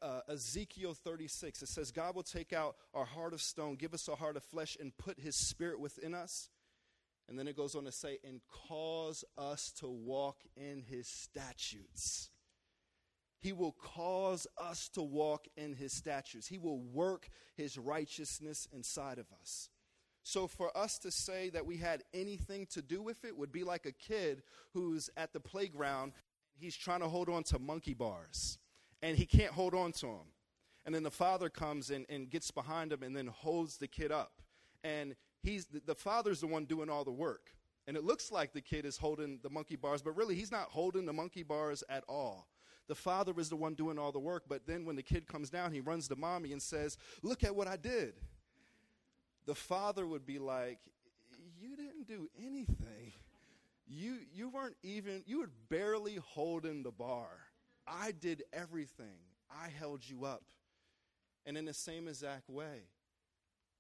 uh, 0.02 0.22
Ezekiel 0.30 0.94
36, 0.94 1.62
it 1.62 1.70
says, 1.70 1.92
God 1.92 2.16
will 2.16 2.24
take 2.24 2.54
out 2.54 2.76
our 2.94 3.06
heart 3.06 3.34
of 3.34 3.42
stone, 3.42 3.76
give 3.76 3.94
us 3.94 4.08
a 4.08 4.16
heart 4.16 4.38
of 4.38 4.44
flesh, 4.44 4.78
and 4.80 4.96
put 4.98 5.20
his 5.20 5.36
spirit 5.36 5.80
within 5.80 6.14
us. 6.14 6.50
And 7.30 7.40
then 7.40 7.48
it 7.48 7.56
goes 7.56 7.76
on 7.76 7.86
to 7.86 7.92
say, 7.92 8.18
and 8.26 8.42
cause 8.68 9.24
us 9.38 9.72
to 9.80 9.88
walk 9.88 10.38
in 10.58 10.82
his 10.82 11.08
statutes. 11.08 12.30
He 13.42 13.54
will 13.54 13.72
cause 13.72 14.46
us 14.56 14.88
to 14.90 15.02
walk 15.02 15.48
in 15.58 15.74
his 15.74 15.92
statutes. 15.92 16.48
He 16.48 16.60
will 16.60 16.80
work 16.80 17.28
his 17.56 17.78
righteousness 17.78 18.68
inside 18.72 19.18
of 19.18 19.26
us. 19.42 19.70
So, 20.24 20.46
for 20.46 20.76
us 20.78 21.00
to 21.00 21.10
say 21.10 21.50
that 21.50 21.66
we 21.66 21.78
had 21.78 22.04
anything 22.14 22.68
to 22.68 22.84
do 22.84 23.02
with 23.02 23.26
it 23.26 23.36
would 23.36 23.52
be 23.52 23.64
like 23.64 23.88
a 23.88 23.92
kid 23.92 24.44
who's 24.74 25.10
at 25.18 25.34
the 25.34 25.40
playground. 25.40 26.14
He's 26.54 26.78
trying 26.78 27.00
to 27.00 27.08
hold 27.08 27.28
on 27.30 27.42
to 27.46 27.58
monkey 27.58 27.96
bars, 27.96 28.60
and 29.02 29.18
he 29.18 29.26
can't 29.26 29.54
hold 29.54 29.74
on 29.74 29.92
to 29.94 30.06
them. 30.06 30.28
And 30.86 30.94
then 30.94 31.02
the 31.02 31.10
father 31.10 31.50
comes 31.50 31.90
in 31.90 32.06
and 32.10 32.30
gets 32.30 32.52
behind 32.52 32.94
him 32.94 33.02
and 33.02 33.16
then 33.16 33.28
holds 33.28 33.78
the 33.78 33.88
kid 33.88 34.12
up. 34.12 34.42
And 34.84 35.16
he's, 35.42 35.68
the 35.86 35.96
father's 35.96 36.42
the 36.42 36.48
one 36.48 36.66
doing 36.66 36.90
all 36.90 37.04
the 37.04 37.12
work. 37.12 37.56
And 37.88 37.98
it 37.98 38.04
looks 38.04 38.32
like 38.32 38.54
the 38.54 38.62
kid 38.62 38.86
is 38.86 38.98
holding 38.98 39.40
the 39.42 39.50
monkey 39.50 39.76
bars, 39.76 40.02
but 40.02 40.16
really 40.16 40.36
he's 40.36 40.52
not 40.52 40.70
holding 40.70 41.06
the 41.06 41.14
monkey 41.14 41.44
bars 41.44 41.84
at 41.90 42.04
all. 42.08 42.48
The 42.92 42.96
father 42.96 43.32
is 43.38 43.48
the 43.48 43.56
one 43.56 43.74
doing 43.74 43.98
all 43.98 44.12
the 44.12 44.20
work, 44.20 44.44
but 44.50 44.68
then 44.68 44.84
when 44.84 44.98
the 44.98 45.02
kid 45.02 45.26
comes 45.26 45.50
down, 45.50 45.72
he 45.72 45.80
runs 45.80 46.10
to 46.10 46.18
mommy 46.18 46.52
and 46.52 46.62
says, 46.62 46.98
Look 47.24 47.42
at 47.42 47.56
what 47.56 47.66
I 47.66 47.78
did. 47.78 48.16
The 49.46 49.56
father 49.56 50.06
would 50.06 50.26
be 50.26 50.40
like, 50.40 50.80
You 51.58 51.78
didn't 51.78 52.06
do 52.06 52.30
anything. 52.38 53.14
You, 53.88 54.18
you 54.34 54.50
weren't 54.50 54.76
even, 54.84 55.24
you 55.26 55.40
were 55.40 55.50
barely 55.70 56.16
holding 56.16 56.84
the 56.84 56.92
bar. 56.92 57.30
I 57.88 58.12
did 58.12 58.44
everything. 58.52 59.20
I 59.50 59.70
held 59.70 60.02
you 60.06 60.26
up. 60.26 60.44
And 61.46 61.58
in 61.58 61.64
the 61.64 61.74
same 61.74 62.10
exact 62.10 62.50
way, 62.50 62.90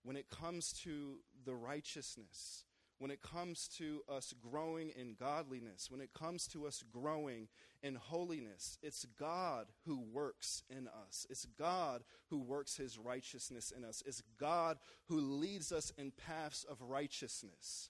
when 0.03 0.15
it 0.15 0.29
comes 0.29 0.71
to 0.83 1.17
the 1.43 1.53
righteousness, 1.53 2.63
when 3.01 3.09
it 3.09 3.23
comes 3.23 3.67
to 3.67 4.03
us 4.07 4.31
growing 4.39 4.91
in 4.95 5.15
godliness, 5.19 5.89
when 5.89 6.01
it 6.01 6.13
comes 6.13 6.45
to 6.45 6.67
us 6.67 6.83
growing 6.91 7.47
in 7.81 7.95
holiness, 7.95 8.77
it's 8.83 9.07
God 9.19 9.65
who 9.87 9.99
works 9.99 10.61
in 10.69 10.87
us. 10.87 11.25
It's 11.27 11.47
God 11.57 12.03
who 12.29 12.37
works 12.37 12.77
his 12.77 12.99
righteousness 12.99 13.73
in 13.75 13.83
us. 13.83 14.03
It's 14.05 14.21
God 14.39 14.77
who 15.07 15.19
leads 15.19 15.71
us 15.71 15.91
in 15.97 16.11
paths 16.11 16.63
of 16.63 16.79
righteousness. 16.79 17.89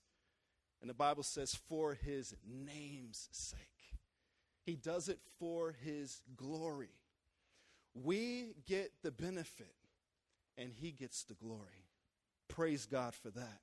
And 0.80 0.90
the 0.90 0.94
Bible 0.94 1.24
says, 1.24 1.60
for 1.68 1.94
his 1.94 2.34
name's 2.50 3.28
sake. 3.34 3.60
He 4.64 4.78
does 4.78 5.10
it 5.10 5.20
for 5.38 5.76
his 5.84 6.22
glory. 6.38 6.96
We 7.94 8.54
get 8.66 8.94
the 9.04 9.12
benefit, 9.12 9.76
and 10.58 10.72
he 10.72 10.92
gets 10.92 11.26
the 11.26 11.34
glory. 11.34 11.90
Praise 12.48 12.86
God 12.86 13.14
for 13.14 13.30
that. 13.32 13.60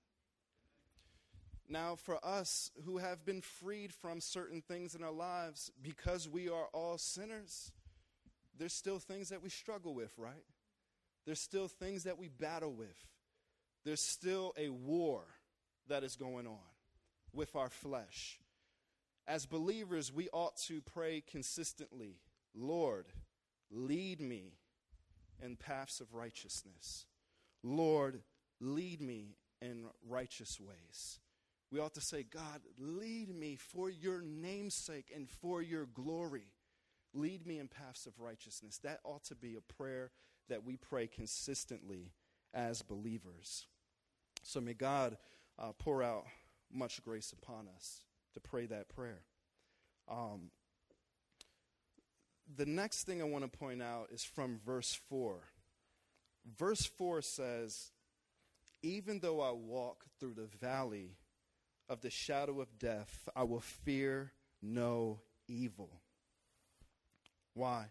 Now, 1.68 1.96
for 1.96 2.18
us 2.24 2.70
who 2.84 2.98
have 2.98 3.26
been 3.26 3.42
freed 3.42 3.92
from 3.92 4.20
certain 4.20 4.62
things 4.62 4.94
in 4.94 5.02
our 5.02 5.12
lives 5.12 5.70
because 5.82 6.26
we 6.26 6.48
are 6.48 6.66
all 6.72 6.96
sinners, 6.96 7.72
there's 8.58 8.72
still 8.72 8.98
things 8.98 9.28
that 9.28 9.42
we 9.42 9.50
struggle 9.50 9.94
with, 9.94 10.12
right? 10.16 10.44
There's 11.26 11.40
still 11.40 11.68
things 11.68 12.04
that 12.04 12.18
we 12.18 12.28
battle 12.28 12.72
with. 12.72 13.06
There's 13.84 14.00
still 14.00 14.54
a 14.56 14.70
war 14.70 15.24
that 15.88 16.04
is 16.04 16.16
going 16.16 16.46
on 16.46 16.58
with 17.34 17.54
our 17.54 17.68
flesh. 17.68 18.40
As 19.26 19.44
believers, 19.44 20.10
we 20.12 20.30
ought 20.32 20.56
to 20.68 20.80
pray 20.80 21.22
consistently 21.30 22.16
Lord, 22.54 23.06
lead 23.70 24.20
me 24.20 24.54
in 25.40 25.56
paths 25.56 26.00
of 26.00 26.14
righteousness. 26.14 27.06
Lord, 27.62 28.22
lead 28.58 29.00
me 29.00 29.36
in 29.60 29.84
righteous 30.08 30.58
ways. 30.58 31.20
We 31.70 31.80
ought 31.80 31.94
to 31.94 32.00
say, 32.00 32.22
God, 32.22 32.62
lead 32.78 33.28
me 33.28 33.56
for 33.56 33.90
your 33.90 34.22
namesake 34.22 35.12
and 35.14 35.28
for 35.28 35.60
your 35.60 35.86
glory. 35.86 36.52
Lead 37.12 37.46
me 37.46 37.58
in 37.58 37.68
paths 37.68 38.06
of 38.06 38.18
righteousness. 38.18 38.78
That 38.78 39.00
ought 39.04 39.24
to 39.24 39.34
be 39.34 39.56
a 39.56 39.72
prayer 39.72 40.10
that 40.48 40.64
we 40.64 40.76
pray 40.76 41.06
consistently 41.06 42.12
as 42.54 42.80
believers. 42.80 43.66
So 44.42 44.60
may 44.60 44.74
God 44.74 45.18
uh, 45.58 45.72
pour 45.78 46.02
out 46.02 46.24
much 46.72 47.02
grace 47.02 47.32
upon 47.32 47.66
us 47.74 48.00
to 48.34 48.40
pray 48.40 48.66
that 48.66 48.88
prayer. 48.88 49.22
Um, 50.10 50.50
the 52.56 52.66
next 52.66 53.04
thing 53.04 53.20
I 53.20 53.26
want 53.26 53.50
to 53.50 53.58
point 53.58 53.82
out 53.82 54.08
is 54.10 54.24
from 54.24 54.58
verse 54.64 54.98
4. 55.08 55.40
Verse 56.58 56.86
4 56.86 57.20
says, 57.20 57.90
Even 58.82 59.20
though 59.20 59.40
I 59.42 59.52
walk 59.52 60.06
through 60.18 60.34
the 60.34 60.48
valley 60.60 61.16
of 61.88 62.00
the 62.00 62.10
shadow 62.10 62.60
of 62.60 62.78
death, 62.78 63.28
I 63.34 63.44
will 63.44 63.60
fear 63.60 64.32
no 64.62 65.20
evil. 65.46 66.00
Why? 67.54 67.86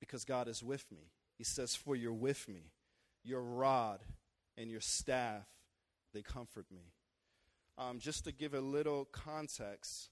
Because 0.00 0.24
God 0.24 0.48
is 0.48 0.62
with 0.62 0.90
me. 0.90 1.10
He 1.38 1.44
says, 1.44 1.74
For 1.74 1.96
you're 1.96 2.12
with 2.12 2.48
me. 2.48 2.72
Your 3.24 3.42
rod 3.42 4.00
and 4.56 4.70
your 4.70 4.80
staff, 4.80 5.46
they 6.12 6.22
comfort 6.22 6.66
me. 6.70 6.92
Um, 7.78 7.98
just 7.98 8.24
to 8.24 8.32
give 8.32 8.54
a 8.54 8.60
little 8.60 9.06
context, 9.06 10.10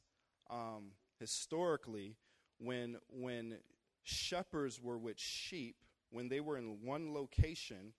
um, 0.48 0.92
historically, 1.18 2.16
when, 2.58 2.96
when 3.08 3.58
shepherds 4.02 4.80
were 4.80 4.98
with 4.98 5.18
sheep, 5.18 5.76
when 6.10 6.28
they 6.28 6.40
were 6.40 6.56
in 6.56 6.78
one 6.82 7.12
location, 7.12 7.92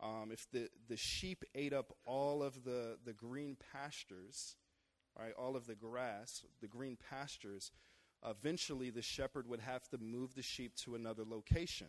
um, 0.00 0.30
if 0.32 0.46
the, 0.52 0.68
the 0.88 0.96
sheep 0.96 1.44
ate 1.54 1.72
up 1.72 1.92
all 2.04 2.42
of 2.42 2.64
the, 2.64 2.98
the 3.04 3.12
green 3.12 3.56
pastures, 3.72 4.56
right, 5.18 5.32
all 5.36 5.56
of 5.56 5.66
the 5.66 5.74
grass, 5.74 6.44
the 6.60 6.68
green 6.68 6.96
pastures, 7.10 7.72
eventually 8.26 8.90
the 8.90 9.02
shepherd 9.02 9.48
would 9.48 9.60
have 9.60 9.88
to 9.88 9.98
move 9.98 10.34
the 10.34 10.42
sheep 10.42 10.76
to 10.76 10.94
another 10.94 11.24
location. 11.26 11.88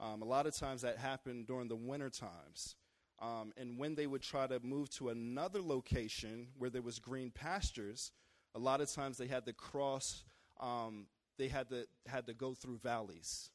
Um, 0.00 0.22
a 0.22 0.24
lot 0.24 0.46
of 0.46 0.56
times 0.56 0.82
that 0.82 0.98
happened 0.98 1.46
during 1.46 1.68
the 1.68 1.76
winter 1.76 2.10
times. 2.10 2.74
Um, 3.20 3.52
and 3.56 3.78
when 3.78 3.94
they 3.94 4.08
would 4.08 4.22
try 4.22 4.48
to 4.48 4.58
move 4.60 4.90
to 4.96 5.10
another 5.10 5.60
location 5.60 6.48
where 6.58 6.70
there 6.70 6.82
was 6.82 6.98
green 6.98 7.30
pastures, 7.30 8.10
a 8.54 8.58
lot 8.58 8.80
of 8.80 8.90
times 8.90 9.16
they 9.16 9.28
had 9.28 9.46
to 9.46 9.52
cross, 9.52 10.24
um, 10.60 11.06
they 11.38 11.46
had 11.46 11.68
to, 11.70 11.86
had 12.06 12.26
to 12.26 12.34
go 12.34 12.52
through 12.52 12.78
valleys. 12.78 13.50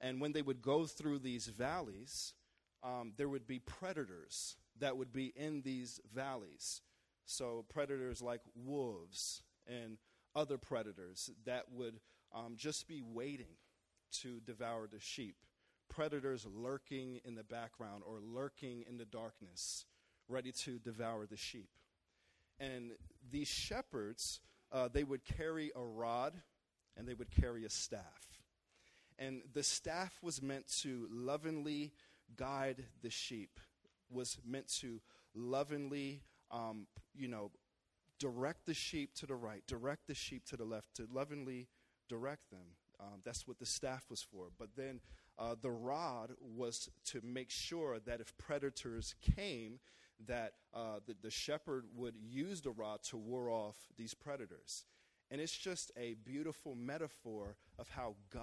And 0.00 0.20
when 0.20 0.32
they 0.32 0.42
would 0.42 0.62
go 0.62 0.86
through 0.86 1.18
these 1.18 1.46
valleys, 1.46 2.34
um, 2.82 3.12
there 3.16 3.28
would 3.28 3.46
be 3.46 3.58
predators 3.58 4.56
that 4.78 4.96
would 4.96 5.12
be 5.12 5.32
in 5.36 5.62
these 5.62 6.00
valleys. 6.14 6.80
So, 7.26 7.64
predators 7.68 8.22
like 8.22 8.40
wolves 8.54 9.42
and 9.66 9.98
other 10.34 10.56
predators 10.56 11.30
that 11.44 11.64
would 11.72 12.00
um, 12.34 12.54
just 12.56 12.88
be 12.88 13.02
waiting 13.02 13.56
to 14.22 14.40
devour 14.40 14.86
the 14.86 15.00
sheep. 15.00 15.36
Predators 15.88 16.46
lurking 16.46 17.20
in 17.24 17.34
the 17.34 17.42
background 17.42 18.02
or 18.06 18.20
lurking 18.20 18.84
in 18.88 18.98
the 18.98 19.04
darkness, 19.04 19.84
ready 20.28 20.52
to 20.52 20.78
devour 20.78 21.26
the 21.26 21.36
sheep. 21.36 21.70
And 22.60 22.92
these 23.30 23.48
shepherds, 23.48 24.40
uh, 24.72 24.88
they 24.92 25.04
would 25.04 25.24
carry 25.24 25.70
a 25.74 25.82
rod 25.82 26.34
and 26.96 27.06
they 27.06 27.14
would 27.14 27.30
carry 27.30 27.64
a 27.64 27.70
staff. 27.70 28.02
And 29.18 29.42
the 29.52 29.62
staff 29.62 30.16
was 30.22 30.42
meant 30.42 30.68
to 30.82 31.08
lovingly 31.10 31.92
guide 32.36 32.84
the 33.02 33.10
sheep, 33.10 33.60
was 34.10 34.38
meant 34.46 34.68
to 34.80 35.00
lovingly, 35.34 36.22
um, 36.50 36.86
you 37.14 37.28
know, 37.28 37.50
direct 38.18 38.66
the 38.66 38.74
sheep 38.74 39.14
to 39.14 39.26
the 39.26 39.34
right, 39.34 39.62
direct 39.66 40.06
the 40.06 40.14
sheep 40.14 40.44
to 40.46 40.56
the 40.56 40.64
left, 40.64 40.94
to 40.96 41.06
lovingly 41.12 41.68
direct 42.08 42.50
them. 42.50 42.74
Um, 43.00 43.20
that's 43.24 43.46
what 43.46 43.58
the 43.58 43.66
staff 43.66 44.06
was 44.10 44.22
for. 44.22 44.46
But 44.58 44.70
then 44.76 45.00
uh, 45.38 45.54
the 45.60 45.70
rod 45.70 46.32
was 46.40 46.90
to 47.06 47.20
make 47.22 47.50
sure 47.50 47.98
that 48.00 48.20
if 48.20 48.36
predators 48.38 49.14
came, 49.36 49.78
that 50.26 50.54
uh, 50.74 50.98
the, 51.06 51.14
the 51.22 51.30
shepherd 51.30 51.84
would 51.94 52.14
use 52.16 52.60
the 52.60 52.70
rod 52.70 53.02
to 53.04 53.16
ward 53.16 53.50
off 53.50 53.76
these 53.96 54.14
predators. 54.14 54.84
And 55.30 55.40
it's 55.40 55.56
just 55.56 55.92
a 55.96 56.14
beautiful 56.24 56.74
metaphor 56.74 57.56
of 57.78 57.88
how 57.90 58.16
God 58.32 58.42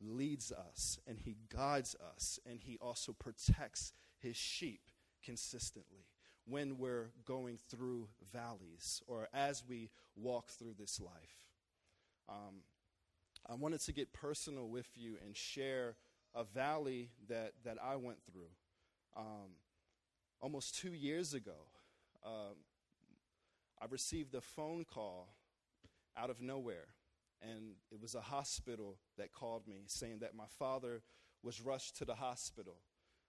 leads 0.00 0.52
us 0.52 0.98
and 1.06 1.18
he 1.18 1.36
guides 1.48 1.96
us 2.14 2.38
and 2.48 2.60
he 2.60 2.78
also 2.80 3.12
protects 3.12 3.92
his 4.18 4.36
sheep 4.36 4.90
consistently 5.24 6.06
when 6.44 6.78
we're 6.78 7.10
going 7.24 7.58
through 7.68 8.08
valleys 8.32 9.02
or 9.06 9.28
as 9.34 9.64
we 9.68 9.90
walk 10.14 10.50
through 10.50 10.74
this 10.78 11.00
life. 11.00 11.48
Um, 12.28 12.62
I 13.48 13.54
wanted 13.54 13.80
to 13.82 13.92
get 13.92 14.12
personal 14.12 14.68
with 14.68 14.88
you 14.94 15.16
and 15.24 15.36
share 15.36 15.96
a 16.34 16.44
valley 16.44 17.10
that, 17.28 17.52
that 17.64 17.78
I 17.82 17.96
went 17.96 18.18
through. 18.30 18.50
Um, 19.16 19.56
almost 20.40 20.78
two 20.78 20.92
years 20.92 21.34
ago, 21.34 21.68
um, 22.24 22.56
I 23.80 23.86
received 23.88 24.34
a 24.34 24.40
phone 24.40 24.84
call 24.84 25.34
out 26.16 26.30
of 26.30 26.40
nowhere, 26.40 26.86
and 27.42 27.74
it 27.90 28.00
was 28.00 28.14
a 28.14 28.20
hospital 28.20 28.98
that 29.18 29.32
called 29.32 29.66
me 29.66 29.84
saying 29.86 30.18
that 30.20 30.34
my 30.34 30.46
father 30.58 31.02
was 31.42 31.60
rushed 31.60 31.96
to 31.98 32.04
the 32.04 32.14
hospital. 32.14 32.78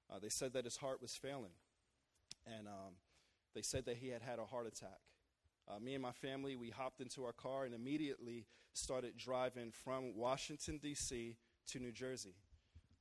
Uh, 0.09 0.19
they 0.19 0.29
said 0.29 0.53
that 0.53 0.65
his 0.65 0.77
heart 0.77 1.01
was 1.01 1.15
failing, 1.15 1.51
and 2.45 2.67
um, 2.67 2.93
they 3.53 3.61
said 3.61 3.85
that 3.85 3.97
he 3.97 4.09
had 4.09 4.21
had 4.21 4.39
a 4.39 4.45
heart 4.45 4.67
attack. 4.67 4.99
Uh, 5.67 5.79
me 5.79 5.93
and 5.93 6.01
my 6.01 6.13
family, 6.13 6.55
we 6.55 6.69
hopped 6.69 7.01
into 7.01 7.25
our 7.25 7.33
car 7.33 7.65
and 7.65 7.75
immediately 7.75 8.45
started 8.73 9.17
driving 9.17 9.71
from 9.71 10.15
Washington, 10.15 10.79
D.C. 10.81 11.35
to 11.67 11.79
New 11.79 11.91
Jersey. 11.91 12.35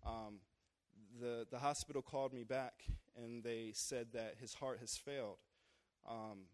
Um, 0.05 0.41
the, 1.21 1.47
the 1.51 1.59
hospital 1.59 2.03
called 2.03 2.33
me 2.33 2.43
back 2.43 2.85
and 3.17 3.43
they 3.43 3.73
said 3.75 4.09
that 4.13 4.35
his 4.41 4.55
heart 4.55 4.79
has 4.81 4.97
failed. 4.97 5.39
Um, 6.09 6.47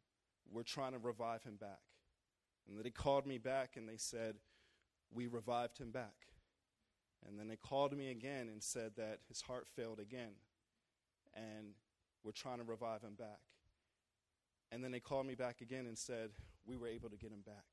we're 0.51 0.63
trying 0.63 0.93
to 0.93 0.99
revive 0.99 1.43
him 1.43 1.57
back. 1.57 1.81
And 2.69 2.83
they 2.85 2.91
called 2.91 3.27
me 3.27 3.39
back 3.39 3.77
and 3.77 3.89
they 3.89 3.97
said, 3.97 4.37
We 5.13 5.27
revived 5.27 5.79
him 5.79 5.91
back. 5.91 6.15
And 7.27 7.39
then 7.39 7.49
they 7.49 7.57
called 7.57 7.97
me 7.97 8.11
again 8.11 8.49
and 8.49 8.63
said 8.63 8.93
that 8.97 9.21
his 9.29 9.43
heart 9.43 9.69
failed 9.77 10.01
again. 10.01 10.35
And 11.35 11.75
we're 12.25 12.33
trying 12.33 12.59
to 12.59 12.65
revive 12.65 13.03
him 13.03 13.15
back. 13.15 13.41
And 14.71 14.83
then 14.83 14.91
they 14.91 15.01
called 15.01 15.27
me 15.27 15.35
back 15.35 15.61
again 15.61 15.87
and 15.87 15.97
said, 15.97 16.31
We 16.67 16.77
were 16.77 16.89
able 16.89 17.11
to 17.11 17.17
get 17.17 17.31
him 17.31 17.43
back. 17.45 17.65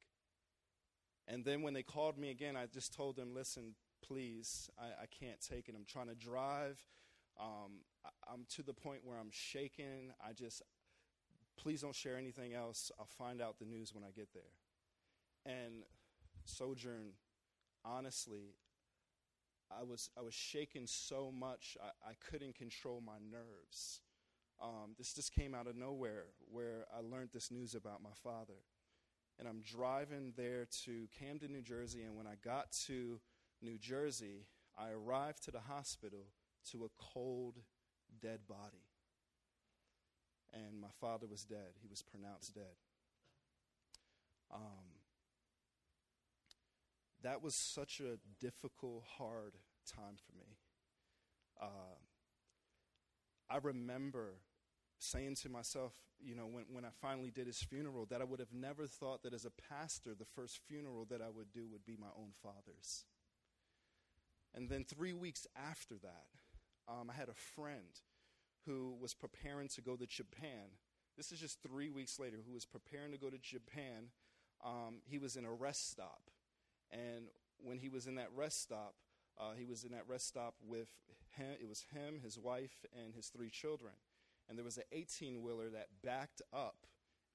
And 1.27 1.45
then 1.45 1.61
when 1.61 1.73
they 1.73 1.83
called 1.83 2.17
me 2.17 2.31
again, 2.31 2.55
I 2.55 2.65
just 2.65 2.93
told 2.93 3.15
them, 3.15 3.33
Listen, 3.33 3.75
please, 4.01 4.69
I, 4.79 5.03
I 5.03 5.05
can't 5.19 5.39
take 5.39 5.69
it. 5.69 5.75
I'm 5.75 5.85
trying 5.85 6.07
to 6.07 6.15
drive. 6.15 6.79
Um, 7.39 7.81
I, 8.05 8.09
I'm 8.31 8.45
to 8.55 8.63
the 8.63 8.73
point 8.73 9.01
where 9.03 9.17
I'm 9.17 9.31
shaking. 9.31 10.11
I 10.25 10.33
just, 10.33 10.61
please 11.57 11.81
don't 11.81 11.95
share 11.95 12.17
anything 12.17 12.53
else. 12.53 12.91
I'll 12.99 13.05
find 13.05 13.41
out 13.41 13.59
the 13.59 13.65
news 13.65 13.93
when 13.93 14.03
I 14.03 14.11
get 14.11 14.33
there. 14.33 14.51
And 15.45 15.83
Sojourn, 16.45 17.13
honestly, 17.85 18.55
I 19.71 19.83
was, 19.83 20.09
I 20.17 20.21
was 20.21 20.33
shaken 20.33 20.87
so 20.87 21.31
much, 21.31 21.77
I, 21.81 22.09
I 22.09 22.13
couldn't 22.29 22.55
control 22.55 23.01
my 23.05 23.17
nerves. 23.31 24.01
Um, 24.61 24.95
this 24.97 25.13
just 25.13 25.33
came 25.33 25.55
out 25.55 25.67
of 25.67 25.75
nowhere 25.75 26.25
where 26.51 26.85
I 26.95 27.01
learned 27.01 27.29
this 27.33 27.51
news 27.51 27.75
about 27.75 28.01
my 28.01 28.13
father. 28.23 28.61
And 29.37 29.47
I'm 29.47 29.61
driving 29.61 30.33
there 30.35 30.67
to 30.83 31.07
Camden, 31.17 31.53
New 31.53 31.61
Jersey, 31.61 32.01
and 32.03 32.17
when 32.17 32.27
I 32.27 32.35
got 32.43 32.71
to 32.87 33.21
New 33.61 33.77
Jersey, 33.77 34.47
I 34.77 34.89
arrived 34.89 35.45
to 35.45 35.51
the 35.51 35.61
hospital 35.61 36.25
to 36.71 36.83
a 36.83 36.89
cold, 37.13 37.59
dead 38.21 38.41
body. 38.49 38.83
And 40.53 40.81
my 40.81 40.89
father 40.99 41.27
was 41.27 41.45
dead. 41.45 41.77
He 41.81 41.87
was 41.87 42.01
pronounced 42.01 42.53
dead. 42.53 42.75
Um, 44.53 44.98
that 47.23 47.43
was 47.43 47.55
such 47.55 47.99
a 47.99 48.17
difficult, 48.39 49.03
hard 49.17 49.55
time 49.85 50.15
for 50.17 50.37
me. 50.37 50.57
Uh, 51.61 51.97
I 53.49 53.57
remember 53.57 54.35
saying 54.99 55.35
to 55.35 55.49
myself, 55.49 55.93
you 56.21 56.35
know, 56.35 56.45
when, 56.45 56.65
when 56.71 56.85
I 56.85 56.89
finally 57.01 57.31
did 57.31 57.47
his 57.47 57.61
funeral, 57.61 58.05
that 58.09 58.21
I 58.21 58.25
would 58.25 58.39
have 58.39 58.53
never 58.53 58.85
thought 58.85 59.23
that 59.23 59.33
as 59.33 59.45
a 59.45 59.51
pastor, 59.69 60.13
the 60.13 60.25
first 60.25 60.59
funeral 60.67 61.05
that 61.09 61.21
I 61.21 61.29
would 61.29 61.51
do 61.51 61.67
would 61.71 61.85
be 61.85 61.95
my 61.99 62.07
own 62.17 62.31
father's. 62.43 63.05
And 64.53 64.69
then 64.69 64.83
three 64.83 65.13
weeks 65.13 65.47
after 65.55 65.95
that, 66.01 66.27
um, 66.87 67.09
I 67.09 67.13
had 67.13 67.29
a 67.29 67.33
friend 67.33 68.01
who 68.65 68.95
was 68.99 69.13
preparing 69.13 69.67
to 69.69 69.81
go 69.81 69.95
to 69.95 70.05
Japan. 70.05 70.75
This 71.15 71.31
is 71.31 71.39
just 71.39 71.61
three 71.61 71.89
weeks 71.89 72.19
later, 72.19 72.37
who 72.45 72.53
was 72.53 72.65
preparing 72.65 73.11
to 73.11 73.17
go 73.17 73.29
to 73.29 73.37
Japan. 73.37 74.09
Um, 74.63 75.01
he 75.05 75.17
was 75.17 75.35
in 75.35 75.45
a 75.45 75.51
rest 75.51 75.89
stop. 75.91 76.29
And 76.91 77.27
when 77.57 77.77
he 77.77 77.89
was 77.89 78.07
in 78.07 78.15
that 78.15 78.29
rest 78.35 78.61
stop, 78.61 78.95
uh, 79.39 79.53
he 79.57 79.65
was 79.65 79.83
in 79.83 79.91
that 79.91 80.07
rest 80.07 80.27
stop 80.27 80.55
with 80.65 80.89
him, 81.37 81.55
it 81.61 81.67
was 81.67 81.85
him, 81.93 82.19
his 82.23 82.37
wife, 82.37 82.85
and 82.93 83.13
his 83.13 83.27
three 83.27 83.49
children. 83.49 83.93
and 84.47 84.57
there 84.57 84.65
was 84.65 84.77
an 84.77 84.83
18 84.91 85.43
wheeler 85.43 85.69
that 85.69 85.87
backed 86.03 86.41
up 86.51 86.87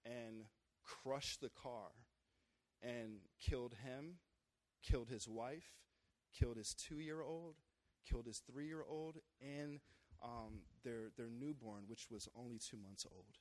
and 0.05 0.47
crushed 0.83 1.41
the 1.41 1.49
car 1.49 1.93
and 2.83 3.21
killed 3.41 3.75
him, 3.85 4.17
killed 4.83 5.09
his 5.09 5.29
wife, 5.29 5.79
killed 6.37 6.57
his 6.57 6.75
two 6.75 6.99
year 6.99 7.23
old, 7.23 7.55
killed 8.09 8.27
his 8.27 8.39
three 8.39 8.67
year 8.67 8.85
old, 8.87 9.19
and 9.41 9.81
um, 10.23 10.63
their, 10.83 11.11
their 11.17 11.31
newborn, 11.31 11.85
which 11.87 12.11
was 12.11 12.29
only 12.37 12.59
two 12.59 12.77
months 12.77 13.07
old. 13.11 13.39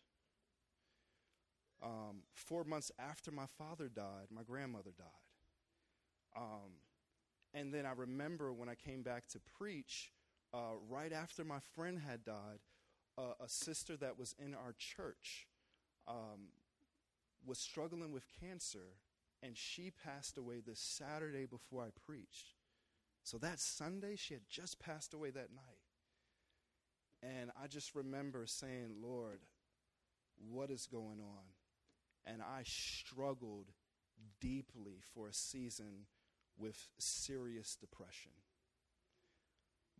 Um, 1.81 2.23
four 2.33 2.63
months 2.63 2.91
after 2.97 3.31
my 3.31 3.45
father 3.57 3.89
died, 3.89 4.27
my 4.29 4.43
grandmother 4.43 4.91
died. 4.97 5.22
Um, 6.35 6.79
and 7.53 7.73
then 7.73 7.85
I 7.85 7.91
remember 7.91 8.51
when 8.51 8.69
I 8.69 8.75
came 8.75 9.03
back 9.03 9.27
to 9.29 9.39
preach, 9.57 10.11
uh, 10.53 10.75
right 10.89 11.13
after 11.13 11.43
my 11.43 11.59
friend 11.75 11.99
had 11.99 12.23
died, 12.23 12.59
uh, 13.17 13.33
a 13.43 13.47
sister 13.47 13.95
that 13.97 14.17
was 14.17 14.35
in 14.43 14.55
our 14.55 14.73
church 14.77 15.47
um, 16.07 16.49
was 17.45 17.59
struggling 17.59 18.11
with 18.11 18.23
cancer, 18.39 18.97
and 19.41 19.55
she 19.55 19.91
passed 19.91 20.37
away 20.37 20.61
the 20.65 20.75
Saturday 20.75 21.45
before 21.45 21.83
I 21.83 21.89
preached. 22.05 22.55
So 23.23 23.37
that 23.37 23.59
Sunday, 23.59 24.15
she 24.15 24.33
had 24.33 24.43
just 24.49 24.79
passed 24.79 25.13
away 25.13 25.29
that 25.29 25.53
night. 25.53 25.83
And 27.21 27.51
I 27.61 27.67
just 27.67 27.95
remember 27.95 28.45
saying, 28.45 28.95
Lord, 29.01 29.39
what 30.49 30.69
is 30.69 30.87
going 30.87 31.19
on? 31.21 31.45
And 32.25 32.41
I 32.41 32.63
struggled 32.65 33.67
deeply 34.41 34.99
for 35.13 35.27
a 35.27 35.33
season 35.33 36.05
with 36.57 36.89
serious 36.97 37.75
depression. 37.75 38.31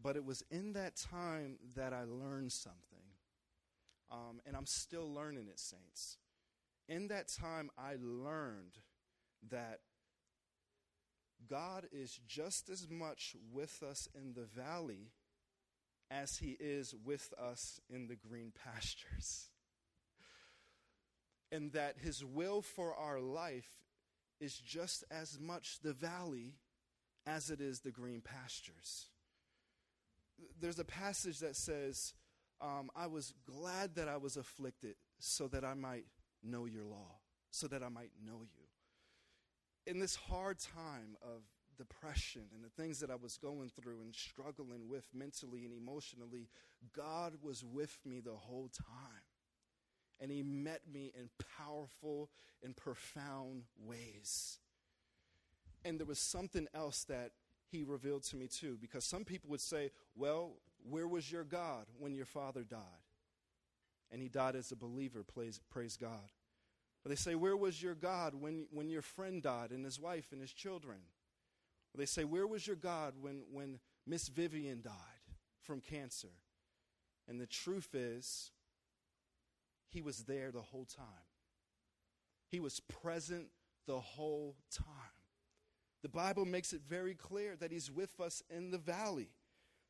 But 0.01 0.15
it 0.15 0.25
was 0.25 0.43
in 0.51 0.73
that 0.73 0.95
time 0.95 1.57
that 1.75 1.93
I 1.93 2.03
learned 2.03 2.51
something. 2.51 2.79
Um, 4.11 4.41
and 4.45 4.55
I'm 4.55 4.65
still 4.65 5.11
learning 5.11 5.47
it, 5.47 5.59
saints. 5.59 6.17
In 6.87 7.07
that 7.07 7.29
time, 7.29 7.69
I 7.77 7.95
learned 7.99 8.77
that 9.49 9.79
God 11.47 11.87
is 11.91 12.19
just 12.27 12.69
as 12.69 12.87
much 12.89 13.35
with 13.51 13.81
us 13.83 14.07
in 14.13 14.33
the 14.33 14.43
valley 14.43 15.11
as 16.11 16.37
he 16.37 16.57
is 16.59 16.93
with 17.03 17.33
us 17.41 17.79
in 17.89 18.07
the 18.07 18.15
green 18.15 18.51
pastures. 18.63 19.49
And 21.51 21.71
that 21.73 21.97
his 21.99 22.23
will 22.25 22.61
for 22.61 22.95
our 22.95 23.19
life 23.19 23.82
is 24.43 24.57
just 24.57 25.05
as 25.09 25.39
much 25.39 25.79
the 25.81 25.93
valley 25.93 26.55
as 27.25 27.49
it 27.49 27.61
is 27.61 27.79
the 27.79 27.91
green 27.91 28.21
pastures. 28.21 29.07
There's 30.59 30.79
a 30.79 30.83
passage 30.83 31.39
that 31.39 31.55
says, 31.55 32.13
um, 32.59 32.89
I 32.93 33.07
was 33.07 33.33
glad 33.45 33.95
that 33.95 34.09
I 34.09 34.17
was 34.17 34.35
afflicted 34.35 34.95
so 35.19 35.47
that 35.47 35.63
I 35.63 35.75
might 35.75 36.05
know 36.43 36.65
your 36.65 36.83
law, 36.83 37.19
so 37.51 37.67
that 37.67 37.81
I 37.81 37.87
might 37.87 38.11
know 38.25 38.41
you. 38.41 38.67
In 39.87 39.99
this 39.99 40.15
hard 40.15 40.59
time 40.59 41.15
of 41.21 41.43
depression 41.77 42.43
and 42.53 42.63
the 42.63 42.81
things 42.81 42.99
that 42.99 43.09
I 43.09 43.15
was 43.15 43.37
going 43.37 43.69
through 43.69 44.01
and 44.01 44.13
struggling 44.13 44.89
with 44.89 45.07
mentally 45.13 45.63
and 45.63 45.73
emotionally, 45.73 46.49
God 46.93 47.33
was 47.41 47.63
with 47.63 47.97
me 48.05 48.19
the 48.19 48.31
whole 48.31 48.69
time. 48.75 49.22
And 50.19 50.31
He 50.31 50.43
met 50.43 50.81
me 50.91 51.11
in 51.17 51.29
powerful 51.57 52.29
and 52.63 52.75
profound 52.75 53.63
ways. 53.77 54.59
And 55.85 55.99
there 55.99 56.07
was 56.07 56.19
something 56.19 56.67
else 56.73 57.03
that 57.05 57.31
He 57.69 57.83
revealed 57.83 58.23
to 58.25 58.35
me 58.35 58.47
too, 58.47 58.77
because 58.79 59.03
some 59.03 59.25
people 59.25 59.49
would 59.49 59.61
say, 59.61 59.91
Well, 60.15 60.53
where 60.89 61.07
was 61.07 61.31
your 61.31 61.43
God 61.43 61.85
when 61.97 62.13
your 62.13 62.25
father 62.25 62.63
died? 62.63 62.79
And 64.11 64.21
he 64.21 64.29
died 64.29 64.55
as 64.55 64.71
a 64.71 64.75
believer, 64.75 65.23
praise, 65.23 65.59
praise 65.71 65.97
God. 65.97 66.29
But 67.01 67.09
they 67.09 67.15
say, 67.15 67.35
Where 67.35 67.57
was 67.57 67.81
your 67.81 67.95
God 67.95 68.33
when, 68.39 68.67
when 68.71 68.89
your 68.89 69.01
friend 69.01 69.41
died 69.41 69.71
and 69.71 69.83
his 69.83 69.99
wife 69.99 70.27
and 70.31 70.39
his 70.39 70.53
children? 70.53 70.99
They 71.95 72.05
say, 72.05 72.23
Where 72.23 72.47
was 72.47 72.65
your 72.65 72.75
God 72.75 73.15
when, 73.19 73.43
when 73.51 73.79
Miss 74.05 74.27
Vivian 74.27 74.81
died 74.81 74.93
from 75.61 75.81
cancer? 75.81 76.31
And 77.27 77.39
the 77.39 77.47
truth 77.47 77.93
is, 77.93 78.51
he 79.93 80.01
was 80.01 80.23
there 80.23 80.51
the 80.51 80.61
whole 80.61 80.85
time. 80.85 81.05
He 82.49 82.59
was 82.59 82.79
present 82.79 83.47
the 83.87 83.99
whole 83.99 84.55
time. 84.71 84.85
The 86.01 86.09
Bible 86.09 86.45
makes 86.45 86.73
it 86.73 86.81
very 86.87 87.13
clear 87.13 87.55
that 87.59 87.71
he's 87.71 87.89
with 87.89 88.19
us 88.19 88.43
in 88.49 88.71
the 88.71 88.77
valley. 88.77 89.29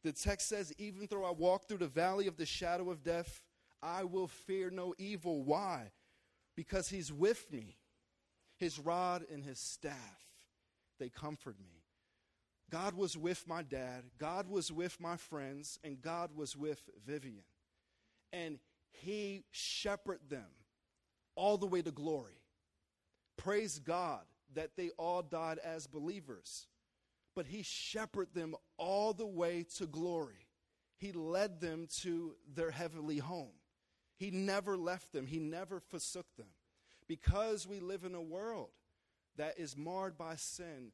The 0.03 0.11
text 0.11 0.49
says, 0.49 0.73
Even 0.77 1.07
though 1.09 1.25
I 1.25 1.31
walk 1.31 1.67
through 1.67 1.79
the 1.79 1.87
valley 1.87 2.27
of 2.27 2.37
the 2.37 2.45
shadow 2.45 2.89
of 2.89 3.03
death, 3.03 3.41
I 3.81 4.03
will 4.03 4.27
fear 4.27 4.69
no 4.69 4.93
evil. 4.97 5.43
Why? 5.43 5.91
Because 6.55 6.89
he's 6.89 7.11
with 7.11 7.51
me. 7.51 7.77
His 8.57 8.77
rod 8.77 9.25
and 9.31 9.43
his 9.43 9.59
staff, 9.59 10.27
they 10.99 11.09
comfort 11.09 11.55
me. 11.59 11.81
God 12.69 12.95
was 12.95 13.17
with 13.17 13.47
my 13.47 13.61
dad, 13.61 14.03
God 14.17 14.47
was 14.47 14.71
with 14.71 14.99
my 14.99 15.17
friends, 15.17 15.79
and 15.83 16.01
God 16.01 16.31
was 16.35 16.55
with 16.55 16.81
Vivian. 17.05 17.43
And 18.31 18.59
he 18.93 19.43
shepherded 19.51 20.29
them 20.29 20.49
all 21.35 21.57
the 21.57 21.67
way 21.67 21.81
to 21.81 21.91
glory. 21.91 22.41
Praise 23.37 23.79
God 23.79 24.21
that 24.53 24.75
they 24.77 24.89
all 24.97 25.21
died 25.21 25.59
as 25.59 25.87
believers 25.87 26.67
but 27.35 27.47
he 27.47 27.63
shepherded 27.63 28.33
them 28.33 28.55
all 28.77 29.13
the 29.13 29.25
way 29.25 29.65
to 29.77 29.87
glory. 29.87 30.47
He 30.97 31.11
led 31.11 31.59
them 31.59 31.87
to 32.01 32.35
their 32.53 32.71
heavenly 32.71 33.17
home. 33.17 33.53
He 34.15 34.31
never 34.31 34.77
left 34.77 35.11
them, 35.11 35.25
he 35.25 35.39
never 35.39 35.79
forsook 35.79 36.27
them. 36.37 36.47
Because 37.07 37.67
we 37.67 37.79
live 37.79 38.05
in 38.05 38.15
a 38.15 38.21
world 38.21 38.69
that 39.35 39.59
is 39.59 39.75
marred 39.75 40.17
by 40.17 40.35
sin, 40.35 40.91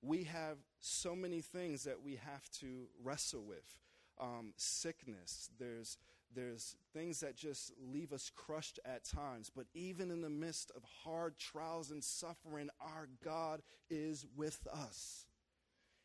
we 0.00 0.24
have 0.24 0.56
so 0.80 1.14
many 1.14 1.42
things 1.42 1.84
that 1.84 2.02
we 2.02 2.16
have 2.16 2.48
to 2.60 2.86
wrestle 3.02 3.42
with. 3.42 3.78
Um, 4.18 4.52
sickness, 4.56 5.50
there's, 5.58 5.98
there's 6.34 6.76
things 6.92 7.20
that 7.20 7.36
just 7.36 7.72
leave 7.92 8.12
us 8.12 8.30
crushed 8.34 8.78
at 8.84 9.04
times. 9.04 9.50
But 9.54 9.66
even 9.74 10.10
in 10.10 10.20
the 10.20 10.30
midst 10.30 10.70
of 10.76 10.82
hard 11.04 11.38
trials 11.38 11.90
and 11.90 12.02
suffering, 12.02 12.70
our 12.80 13.08
God 13.24 13.62
is 13.88 14.26
with 14.36 14.66
us. 14.72 15.26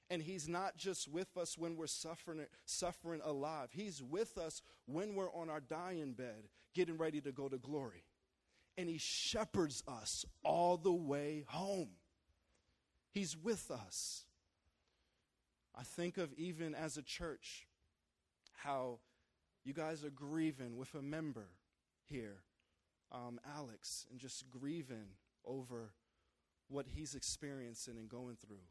And 0.09 0.21
He's 0.21 0.47
not 0.47 0.77
just 0.77 1.07
with 1.07 1.35
us 1.37 1.57
when 1.57 1.75
we're 1.75 1.87
suffering, 1.87 2.45
suffering 2.65 3.21
alive, 3.23 3.69
He's 3.71 4.01
with 4.01 4.37
us 4.37 4.61
when 4.85 5.15
we're 5.15 5.33
on 5.33 5.49
our 5.49 5.59
dying 5.61 6.13
bed, 6.13 6.49
getting 6.73 6.97
ready 6.97 7.21
to 7.21 7.31
go 7.31 7.47
to 7.47 7.57
glory. 7.57 8.03
And 8.77 8.89
He 8.89 8.97
shepherds 8.97 9.83
us 9.87 10.25
all 10.43 10.77
the 10.77 10.91
way 10.91 11.43
home. 11.47 11.89
He's 13.11 13.37
with 13.37 13.71
us. 13.71 14.25
I 15.77 15.83
think 15.83 16.17
of 16.17 16.33
even 16.37 16.73
as 16.75 16.97
a 16.97 17.01
church 17.01 17.67
how 18.53 18.99
you 19.65 19.73
guys 19.73 20.05
are 20.05 20.11
grieving 20.11 20.77
with 20.77 20.93
a 20.93 21.01
member 21.01 21.47
here, 22.05 22.43
um, 23.11 23.39
Alex, 23.57 24.05
and 24.11 24.19
just 24.19 24.49
grieving 24.49 25.17
over 25.43 25.91
what 26.69 26.85
he's 26.87 27.15
experiencing 27.15 27.97
and 27.97 28.07
going 28.07 28.35
through. 28.35 28.63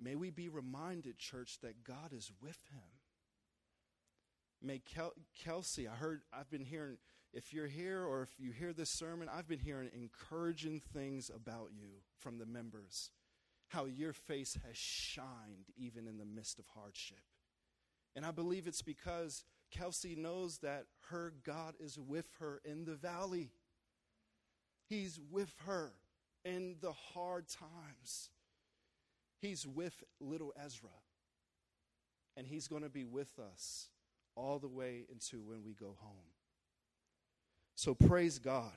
May 0.00 0.16
we 0.16 0.30
be 0.30 0.48
reminded, 0.48 1.18
church, 1.18 1.58
that 1.62 1.84
God 1.84 2.12
is 2.12 2.32
with 2.42 2.58
him. 2.72 2.82
May 4.60 4.80
Kel- 4.80 5.14
Kelsey, 5.44 5.86
I 5.86 5.94
heard, 5.94 6.22
I've 6.32 6.50
been 6.50 6.64
hearing, 6.64 6.96
if 7.32 7.52
you're 7.52 7.66
here 7.66 8.04
or 8.04 8.22
if 8.22 8.30
you 8.38 8.50
hear 8.52 8.72
this 8.72 8.90
sermon, 8.90 9.28
I've 9.32 9.48
been 9.48 9.58
hearing 9.58 9.90
encouraging 9.94 10.80
things 10.92 11.30
about 11.34 11.70
you 11.72 11.88
from 12.18 12.38
the 12.38 12.46
members. 12.46 13.10
How 13.68 13.86
your 13.86 14.12
face 14.12 14.58
has 14.66 14.76
shined 14.76 15.70
even 15.76 16.06
in 16.06 16.18
the 16.18 16.24
midst 16.24 16.58
of 16.58 16.66
hardship. 16.74 17.18
And 18.14 18.26
I 18.26 18.30
believe 18.30 18.66
it's 18.66 18.82
because 18.82 19.44
Kelsey 19.70 20.14
knows 20.14 20.58
that 20.58 20.86
her 21.08 21.32
God 21.44 21.74
is 21.80 21.98
with 21.98 22.26
her 22.40 22.60
in 22.64 22.84
the 22.84 22.94
valley. 22.94 23.50
He's 24.88 25.18
with 25.30 25.54
her 25.66 25.92
in 26.44 26.76
the 26.80 26.92
hard 26.92 27.46
times. 27.48 28.30
He's 29.40 29.66
with 29.66 30.04
little 30.20 30.52
Ezra. 30.62 30.90
And 32.36 32.46
he's 32.46 32.68
going 32.68 32.82
to 32.82 32.90
be 32.90 33.04
with 33.04 33.38
us 33.38 33.88
all 34.34 34.58
the 34.58 34.68
way 34.68 35.04
into 35.10 35.42
when 35.42 35.64
we 35.64 35.72
go 35.72 35.96
home. 36.00 36.32
So 37.74 37.94
praise 37.94 38.38
God 38.38 38.72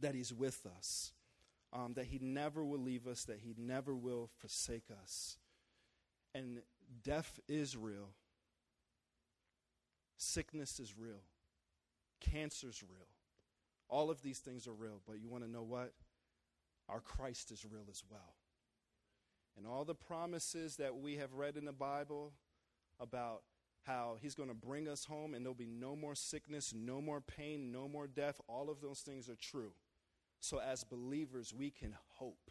that 0.00 0.14
he's 0.14 0.32
with 0.32 0.66
us, 0.76 1.12
um, 1.72 1.94
that 1.94 2.06
he 2.06 2.18
never 2.20 2.64
will 2.64 2.80
leave 2.80 3.06
us, 3.06 3.24
that 3.24 3.40
he 3.40 3.54
never 3.58 3.94
will 3.94 4.30
forsake 4.38 4.86
us. 5.02 5.38
And 6.34 6.60
death 7.02 7.40
is 7.48 7.76
real, 7.76 8.10
sickness 10.16 10.78
is 10.80 10.94
real, 10.98 11.22
cancer's 12.20 12.82
real. 12.82 13.08
All 13.88 14.10
of 14.10 14.22
these 14.22 14.38
things 14.38 14.66
are 14.66 14.72
real, 14.72 15.00
but 15.06 15.20
you 15.20 15.28
want 15.28 15.44
to 15.44 15.50
know 15.50 15.62
what? 15.62 15.92
Our 16.88 17.00
Christ 17.00 17.52
is 17.52 17.64
real 17.64 17.84
as 17.90 18.02
well. 18.10 18.34
And 19.56 19.66
all 19.66 19.84
the 19.84 19.94
promises 19.94 20.76
that 20.76 20.96
we 20.96 21.16
have 21.16 21.34
read 21.34 21.56
in 21.56 21.64
the 21.64 21.72
Bible 21.72 22.32
about 23.00 23.42
how 23.86 24.16
he's 24.20 24.34
going 24.34 24.48
to 24.48 24.54
bring 24.54 24.88
us 24.88 25.04
home 25.04 25.34
and 25.34 25.44
there'll 25.44 25.54
be 25.54 25.66
no 25.66 25.94
more 25.94 26.14
sickness, 26.14 26.74
no 26.74 27.00
more 27.00 27.20
pain, 27.20 27.70
no 27.70 27.88
more 27.88 28.06
death. 28.06 28.40
All 28.48 28.68
of 28.68 28.80
those 28.80 29.00
things 29.00 29.28
are 29.28 29.36
true. 29.36 29.72
So, 30.40 30.60
as 30.60 30.84
believers, 30.84 31.54
we 31.54 31.70
can 31.70 31.94
hope. 32.18 32.50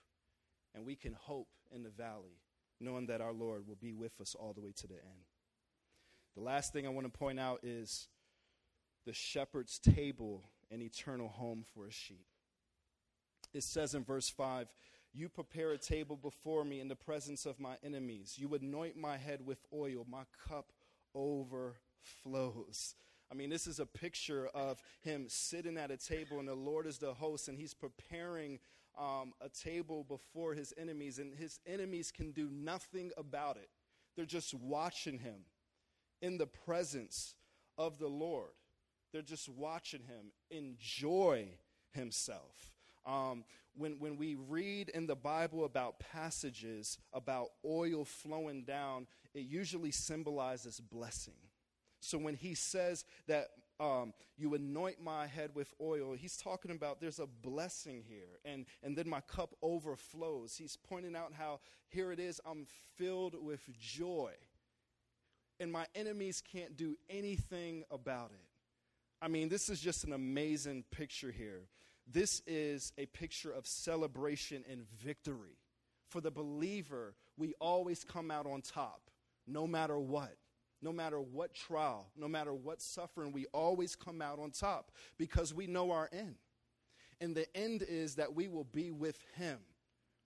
And 0.74 0.86
we 0.86 0.96
can 0.96 1.14
hope 1.14 1.48
in 1.74 1.84
the 1.84 1.90
valley, 1.90 2.42
knowing 2.82 3.06
that 3.08 3.22
our 3.22 3.32
Lord 3.32 3.68
will 3.68 3.78
be 3.80 3.94
with 3.94 4.20
us 4.20 4.36
all 4.38 4.54
the 4.54 4.62
way 4.62 4.74
to 4.76 4.88
the 4.88 4.96
end. 4.96 5.35
The 6.36 6.44
last 6.44 6.74
thing 6.74 6.86
I 6.86 6.90
want 6.90 7.12
to 7.12 7.18
point 7.18 7.40
out 7.40 7.62
is 7.64 8.08
the 9.06 9.14
shepherd's 9.14 9.80
table, 9.80 10.44
an 10.70 10.82
eternal 10.82 11.30
home 11.30 11.64
for 11.74 11.86
a 11.88 11.92
sheep. 11.92 12.26
It 13.54 13.64
says 13.64 13.96
in 13.96 14.04
verse 14.04 14.30
5 14.30 14.68
You 15.14 15.30
prepare 15.30 15.72
a 15.72 15.78
table 15.78 16.18
before 16.18 16.66
me 16.66 16.82
in 16.82 16.90
the 16.90 16.96
presence 16.96 17.46
of 17.46 17.60
my 17.60 17.78
enemies. 17.84 18.36
You 18.38 18.54
anoint 18.54 18.98
my 18.98 19.16
head 19.16 19.46
with 19.46 19.60
oil, 19.74 20.06
my 20.10 20.24
cup 20.50 20.74
overflows. 21.14 22.96
I 23.32 23.34
mean, 23.34 23.50
this 23.50 23.66
is 23.66 23.80
a 23.80 23.86
picture 23.86 24.48
of 24.54 24.84
him 25.02 25.26
sitting 25.30 25.78
at 25.78 25.90
a 25.90 25.98
table, 25.98 26.40
and 26.40 26.48
the 26.48 26.54
Lord 26.54 26.86
is 26.86 26.98
the 26.98 27.14
host, 27.14 27.48
and 27.48 27.58
he's 27.58 27.74
preparing 27.74 28.60
um, 29.00 29.34
a 29.40 29.50
table 29.50 30.04
before 30.04 30.54
his 30.54 30.74
enemies, 30.78 31.18
and 31.18 31.34
his 31.34 31.60
enemies 31.66 32.12
can 32.12 32.32
do 32.32 32.50
nothing 32.52 33.12
about 33.18 33.56
it. 33.56 33.70
They're 34.16 34.26
just 34.26 34.54
watching 34.54 35.20
him 35.20 35.46
in 36.22 36.38
the 36.38 36.48
presence 36.48 37.36
of 37.78 38.00
the 38.00 38.08
Lord. 38.08 38.52
They're 39.12 39.22
just 39.22 39.50
watching 39.50 40.02
him 40.02 40.32
enjoy 40.50 41.48
himself. 41.92 42.72
Um, 43.06 43.46
when, 43.78 44.00
when 44.00 44.18
we 44.18 44.36
read 44.36 44.90
in 44.90 45.06
the 45.06 45.16
Bible 45.16 45.66
about 45.66 46.00
passages 46.00 46.98
about 47.14 47.50
oil 47.64 48.06
flowing 48.06 48.64
down, 48.64 49.08
it 49.34 49.42
usually 49.42 49.92
symbolizes 49.92 50.80
blessing. 50.80 51.36
So 52.00 52.18
when 52.18 52.36
he 52.36 52.56
says 52.56 53.06
that 53.28 53.48
um, 53.80 54.14
you 54.38 54.54
anoint 54.54 55.02
my 55.02 55.28
head 55.28 55.52
with 55.54 55.74
oil, 55.82 56.14
he's 56.14 56.38
talking 56.38 56.72
about 56.72 57.02
there's 57.02 57.20
a 57.20 57.28
blessing 57.28 58.04
here, 58.08 58.40
and, 58.46 58.66
and 58.84 58.98
then 58.98 59.10
my 59.10 59.22
cup 59.22 59.56
overflows. 59.62 60.56
He's 60.56 60.78
pointing 60.78 61.16
out 61.16 61.34
how 61.34 61.60
here 61.90 62.12
it 62.12 62.20
is, 62.20 62.40
I'm 62.46 62.66
filled 62.96 63.36
with 63.40 63.62
joy, 63.78 64.32
and 65.60 65.72
my 65.72 65.86
enemies 65.96 66.42
can't 66.42 66.76
do 66.76 66.98
anything 67.10 67.84
about 67.92 68.32
it. 68.32 68.48
I 69.22 69.28
mean, 69.28 69.50
this 69.50 69.70
is 69.70 69.80
just 69.80 70.04
an 70.04 70.14
amazing 70.14 70.84
picture 70.92 71.32
here. 71.32 71.68
This 72.08 72.42
is 72.46 72.92
a 72.98 73.06
picture 73.08 73.52
of 73.52 73.66
celebration 73.66 74.64
and 74.70 74.86
victory. 75.04 75.58
For 76.10 76.22
the 76.22 76.32
believer, 76.32 77.16
we 77.38 77.54
always 77.60 78.04
come 78.04 78.30
out 78.30 78.46
on 78.46 78.62
top, 78.62 79.10
no 79.48 79.66
matter 79.66 79.98
what 80.00 80.36
no 80.86 80.94
matter 80.94 81.20
what 81.20 81.54
trial, 81.56 82.12
no 82.16 82.28
matter 82.28 82.54
what 82.54 82.80
suffering, 82.80 83.32
we 83.32 83.48
always 83.54 83.96
come 83.96 84.22
out 84.22 84.38
on 84.38 84.52
top 84.52 84.92
because 85.18 85.52
we 85.54 85.66
know 85.66 85.92
our 85.92 86.08
end. 86.14 86.36
And 87.20 87.36
the 87.36 87.48
end 87.58 87.82
is 87.82 88.16
that 88.16 88.36
we 88.36 88.48
will 88.48 88.66
be 88.66 88.92
with 88.92 89.18
Him 89.36 89.58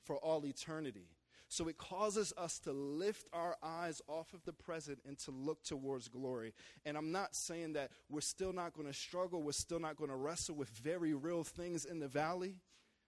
for 0.03 0.17
all 0.17 0.45
eternity. 0.45 1.07
So 1.50 1.68
it 1.68 1.80
causes 1.80 2.32
us 2.38 2.60
to 2.60 2.72
lift 2.72 3.28
our 3.34 3.58
eyes 3.64 4.04
off 4.08 4.34
of 4.34 4.45
the 4.45 4.54
present 4.54 5.00
and 5.06 5.18
to 5.20 5.32
look 5.32 5.64
towards 5.64 6.08
glory. 6.08 6.54
And 6.86 6.95
I'm 6.95 7.12
not 7.12 7.36
saying 7.36 7.74
that 7.74 7.89
we're 8.08 8.22
still 8.22 8.54
not 8.54 8.74
going 8.74 8.88
to 8.88 8.93
struggle, 8.93 9.41
we're 9.41 9.52
still 9.52 9.80
not 9.80 9.97
going 9.97 10.12
to 10.12 10.16
wrestle 10.16 10.56
with 10.56 10.70
very 10.70 11.16
real 11.16 11.43
things 11.43 11.86
in 11.86 12.00
the 12.00 12.08
valley. 12.08 12.58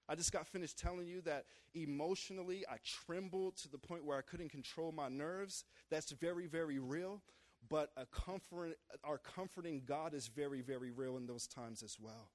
I 0.10 0.16
just 0.16 0.34
got 0.34 0.48
finished 0.48 0.80
telling 0.80 1.08
you 1.08 1.22
that 1.22 1.46
emotionally 1.76 2.66
I 2.68 2.78
trembled 3.06 3.58
to 3.58 3.70
the 3.70 3.78
point 3.78 4.06
where 4.06 4.18
I 4.18 4.22
couldn't 4.22 4.50
control 4.50 4.92
my 4.92 5.08
nerves. 5.08 5.64
That's 5.92 6.12
very, 6.12 6.48
very 6.48 6.80
real. 6.80 7.22
But 7.70 7.92
comfort, 8.12 8.72
our 9.04 9.20
comforting 9.20 9.84
God 9.86 10.16
is 10.16 10.28
very, 10.28 10.62
very 10.62 10.90
real 10.90 11.16
in 11.18 11.28
those 11.28 11.46
times 11.46 11.84
as 11.84 11.98
well. 12.02 12.32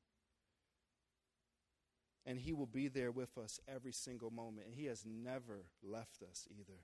And 2.26 2.38
He 2.38 2.52
will 2.52 2.66
be 2.66 2.88
there 2.88 3.12
with 3.12 3.38
us 3.38 3.60
every 3.72 3.92
single 3.92 4.30
moment. 4.30 4.66
And 4.66 4.74
He 4.74 4.86
has 4.86 5.04
never 5.06 5.66
left 5.82 6.22
us 6.28 6.46
either. 6.50 6.80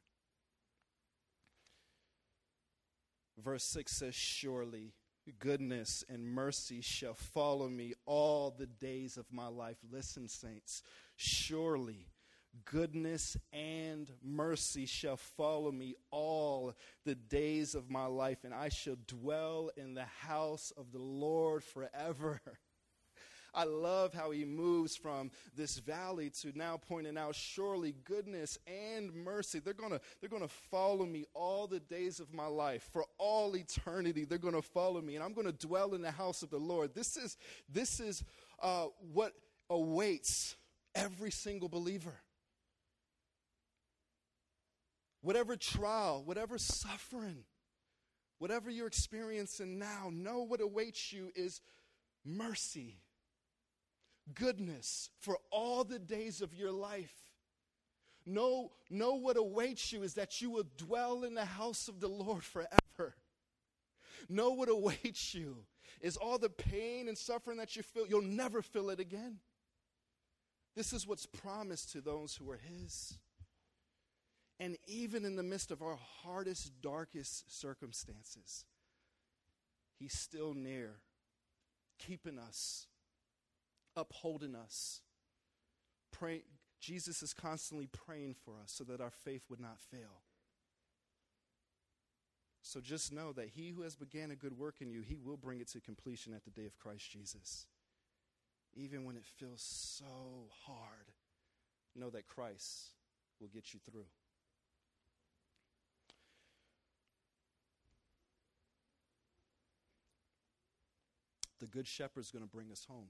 Verse 3.38 3.64
6 3.64 3.93
says, 3.99 4.14
Surely 4.14 4.95
goodness 5.38 6.05
and 6.09 6.24
mercy 6.24 6.80
shall 6.80 7.14
follow 7.14 7.68
me 7.68 7.95
all 8.07 8.55
the 8.57 8.66
days 8.66 9.16
of 9.16 9.26
my 9.32 9.49
life. 9.49 9.76
Listen, 9.90 10.28
saints, 10.28 10.82
surely 11.16 12.09
goodness 12.64 13.36
and 13.53 14.11
mercy 14.22 14.86
shall 14.86 15.16
follow 15.16 15.72
me 15.72 15.95
all 16.11 16.74
the 17.05 17.14
days 17.14 17.74
of 17.74 17.90
my 17.90 18.07
life, 18.07 18.45
and 18.45 18.53
I 18.53 18.68
shall 18.68 18.97
dwell 19.07 19.70
in 19.76 19.95
the 19.95 20.05
house 20.05 20.72
of 20.76 20.93
the 20.93 20.99
Lord 20.99 21.64
forever. 21.64 22.40
I 23.55 23.64
love 23.64 24.14
how 24.14 24.30
he 24.30 24.44
moves 24.44 24.96
from 24.96 25.30
this 25.55 25.78
valley 25.78 26.30
to 26.40 26.57
now 26.57 26.78
pointing 26.88 27.18
out 27.18 27.34
surely 27.34 27.94
goodness 28.05 28.59
and 28.66 29.12
mercy. 29.14 29.59
They're 29.59 29.74
going 29.74 29.90
to 29.90 30.00
they're 30.20 30.30
to 30.40 30.48
follow 30.48 31.05
me 31.05 31.26
all 31.34 31.66
the 31.66 31.80
days 31.80 32.18
of 32.20 32.32
my 32.32 32.46
life. 32.46 32.88
For 32.92 33.05
all 33.18 33.55
eternity 33.57 34.24
they're 34.24 34.38
going 34.38 34.55
to 34.55 34.62
follow 34.62 35.00
me 35.00 35.16
and 35.16 35.24
I'm 35.24 35.34
going 35.34 35.46
to 35.46 35.53
dwell 35.53 35.94
in 35.94 36.03
the 36.03 36.11
house 36.11 36.42
of 36.42 36.50
the 36.50 36.59
Lord. 36.59 36.94
This 36.94 37.16
is 37.16 37.36
this 37.68 38.00
is 38.00 38.24
uh, 38.62 38.86
what 39.12 39.32
awaits 39.68 40.57
every 40.94 41.30
single 41.30 41.68
believer. 41.68 42.14
Whatever 45.20 45.57
trial, 45.57 46.22
whatever 46.24 46.59
suffering, 46.59 47.44
whatever 48.38 48.70
you're 48.70 48.88
experiencing 48.88 49.78
now, 49.78 50.11
know 50.11 50.42
what 50.42 50.61
awaits 50.61 51.12
you 51.12 51.30
is 51.36 51.61
mercy 52.24 52.98
goodness 54.35 55.11
for 55.20 55.37
all 55.51 55.85
the 55.85 55.99
days 55.99 56.41
of 56.41 56.55
your 56.55 56.73
life. 56.73 57.14
Know, 58.25 58.73
know 58.89 59.14
what 59.14 59.37
awaits 59.37 59.93
you 59.93 60.03
is 60.03 60.14
that 60.14 60.41
you 60.41 60.51
will 60.51 60.66
dwell 60.77 61.25
in 61.25 61.35
the 61.35 61.45
house 61.45 61.89
of 61.89 62.01
the 62.01 62.09
Lord 62.09 62.45
forever. 62.45 63.14
Know 64.29 64.51
what 64.51 64.68
awaits 64.68 65.35
you 65.35 65.64
is 66.01 66.16
all 66.16 66.39
the 66.39 66.49
pain 66.49 67.09
and 67.09 67.18
suffering 67.18 67.59
that 67.59 67.75
you 67.77 67.83
feel, 67.83 68.07
you'll 68.07 68.23
never 68.23 68.62
feel 68.62 68.91
it 68.91 69.01
again. 69.01 69.39
This 70.75 70.93
is 70.93 71.07
what's 71.07 71.27
promised 71.27 71.93
to 71.93 72.01
those 72.01 72.37
who 72.37 72.51
are 72.51 72.59
His. 72.59 73.18
And 74.59 74.77
even 74.87 75.25
in 75.25 75.37
the 75.37 75.43
midst 75.43 75.70
of 75.70 75.83
our 75.83 75.99
hardest, 76.23 76.81
darkest 76.81 77.61
circumstances, 77.61 78.64
He's 79.99 80.16
still 80.16 80.55
near, 80.55 80.97
keeping 81.99 82.39
us 82.39 82.87
upholding 83.97 84.55
us. 84.55 85.01
Pray, 86.11 86.43
Jesus 86.80 87.22
is 87.22 87.32
constantly 87.32 87.86
praying 87.86 88.34
for 88.45 88.55
us 88.62 88.72
so 88.72 88.84
that 88.84 89.01
our 89.01 89.11
faith 89.11 89.43
would 89.49 89.61
not 89.61 89.78
fail. 89.78 90.22
So 92.62 92.80
just 92.80 93.12
know 93.12 93.32
that 93.32 93.51
he 93.55 93.70
who 93.70 93.82
has 93.82 93.97
began 93.97 94.30
a 94.30 94.36
good 94.36 94.57
work 94.57 94.76
in 94.80 94.90
you, 94.90 95.01
he 95.01 95.18
will 95.18 95.36
bring 95.36 95.61
it 95.61 95.68
to 95.72 95.80
completion 95.80 96.32
at 96.32 96.45
the 96.45 96.51
day 96.51 96.64
of 96.64 96.78
Christ 96.78 97.11
Jesus. 97.11 97.66
Even 98.74 99.05
when 99.05 99.16
it 99.16 99.24
feels 99.24 99.62
so 99.62 100.49
hard, 100.64 101.12
know 101.95 102.09
that 102.11 102.26
Christ 102.26 102.90
will 103.40 103.49
get 103.49 103.74
you 103.74 103.80
through. 103.90 104.07
The 111.61 111.66
good 111.66 111.86
shepherd 111.86 112.20
is 112.20 112.30
going 112.30 112.45
to 112.45 112.51
bring 112.51 112.72
us 112.72 112.86
home. 112.88 113.09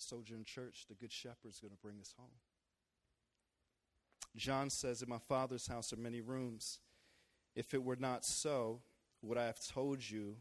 Sojourn 0.00 0.44
Church, 0.44 0.86
the 0.88 0.94
Good 0.94 1.12
Shepherd, 1.12 1.50
is 1.50 1.60
going 1.60 1.72
to 1.72 1.82
bring 1.82 2.00
us 2.00 2.14
home. 2.16 2.30
John 4.36 4.70
says, 4.70 5.02
In 5.02 5.08
my 5.08 5.18
Father's 5.18 5.66
house 5.66 5.92
are 5.92 5.96
many 5.96 6.20
rooms. 6.20 6.80
If 7.54 7.74
it 7.74 7.82
were 7.82 7.96
not 7.96 8.24
so, 8.24 8.80
would 9.22 9.38
I 9.38 9.46
have 9.46 9.60
told 9.64 10.08
you 10.08 10.36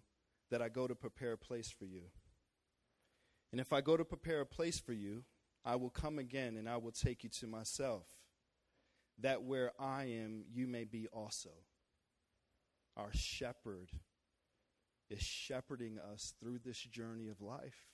that 0.51 0.61
I 0.61 0.69
go 0.69 0.87
to 0.87 0.95
prepare 0.95 1.33
a 1.33 1.37
place 1.37 1.69
for 1.69 1.85
you? 1.85 2.03
And 3.51 3.59
if 3.59 3.73
I 3.73 3.81
go 3.81 3.97
to 3.97 4.05
prepare 4.05 4.41
a 4.41 4.45
place 4.45 4.79
for 4.79 4.93
you, 4.93 5.23
I 5.65 5.75
will 5.75 5.89
come 5.89 6.19
again 6.19 6.55
and 6.55 6.69
I 6.69 6.77
will 6.77 6.91
take 6.91 7.23
you 7.23 7.29
to 7.29 7.47
myself, 7.47 8.05
that 9.19 9.43
where 9.43 9.71
I 9.79 10.03
am, 10.05 10.43
you 10.51 10.67
may 10.67 10.83
be 10.83 11.07
also. 11.11 11.49
Our 12.95 13.09
shepherd 13.11 13.89
is 15.09 15.21
shepherding 15.21 15.97
us 15.99 16.33
through 16.39 16.59
this 16.63 16.79
journey 16.79 17.27
of 17.27 17.41
life 17.41 17.87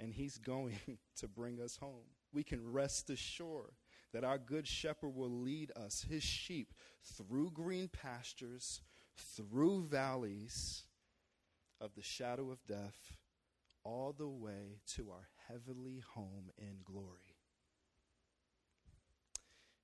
and 0.00 0.12
he's 0.12 0.38
going 0.38 0.78
to 1.16 1.28
bring 1.28 1.60
us 1.60 1.76
home. 1.76 2.06
We 2.32 2.42
can 2.42 2.72
rest 2.72 3.10
assured 3.10 3.74
that 4.12 4.24
our 4.24 4.38
good 4.38 4.66
shepherd 4.66 5.14
will 5.14 5.30
lead 5.30 5.70
us, 5.76 6.06
his 6.08 6.22
sheep, 6.22 6.72
through 7.16 7.50
green 7.52 7.88
pastures, 7.88 8.80
through 9.16 9.84
valleys 9.84 10.84
of 11.80 11.94
the 11.94 12.02
shadow 12.02 12.50
of 12.50 12.66
death, 12.66 13.16
all 13.84 14.14
the 14.16 14.28
way 14.28 14.80
to 14.94 15.10
our 15.10 15.28
heavenly 15.48 16.02
home 16.14 16.50
in 16.58 16.78
glory. 16.84 17.36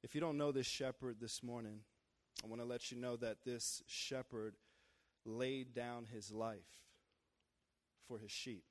If 0.02 0.14
you 0.14 0.20
don't 0.20 0.38
know 0.38 0.52
this 0.52 0.66
shepherd 0.66 1.16
this 1.20 1.42
morning, 1.42 1.80
I 2.44 2.48
want 2.48 2.60
to 2.60 2.66
let 2.66 2.90
you 2.90 2.98
know 2.98 3.16
that 3.16 3.38
this 3.44 3.82
shepherd 3.86 4.54
laid 5.24 5.74
down 5.74 6.06
his 6.12 6.30
life 6.30 6.84
for 8.06 8.18
his 8.18 8.30
sheep. 8.30 8.64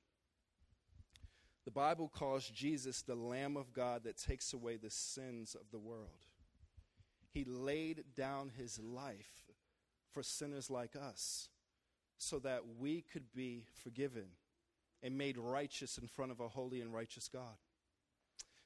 The 1.66 1.72
Bible 1.72 2.08
calls 2.08 2.48
Jesus 2.48 3.02
the 3.02 3.16
Lamb 3.16 3.56
of 3.56 3.72
God 3.72 4.04
that 4.04 4.16
takes 4.16 4.52
away 4.52 4.76
the 4.76 4.88
sins 4.88 5.56
of 5.56 5.72
the 5.72 5.80
world. 5.80 6.24
He 7.28 7.44
laid 7.44 8.04
down 8.16 8.52
his 8.56 8.78
life 8.78 9.50
for 10.12 10.22
sinners 10.22 10.70
like 10.70 10.94
us 10.94 11.48
so 12.18 12.38
that 12.38 12.62
we 12.78 13.02
could 13.02 13.34
be 13.34 13.64
forgiven 13.82 14.28
and 15.02 15.18
made 15.18 15.36
righteous 15.36 15.98
in 15.98 16.06
front 16.06 16.30
of 16.30 16.38
a 16.38 16.48
holy 16.48 16.80
and 16.80 16.94
righteous 16.94 17.28
God. 17.28 17.58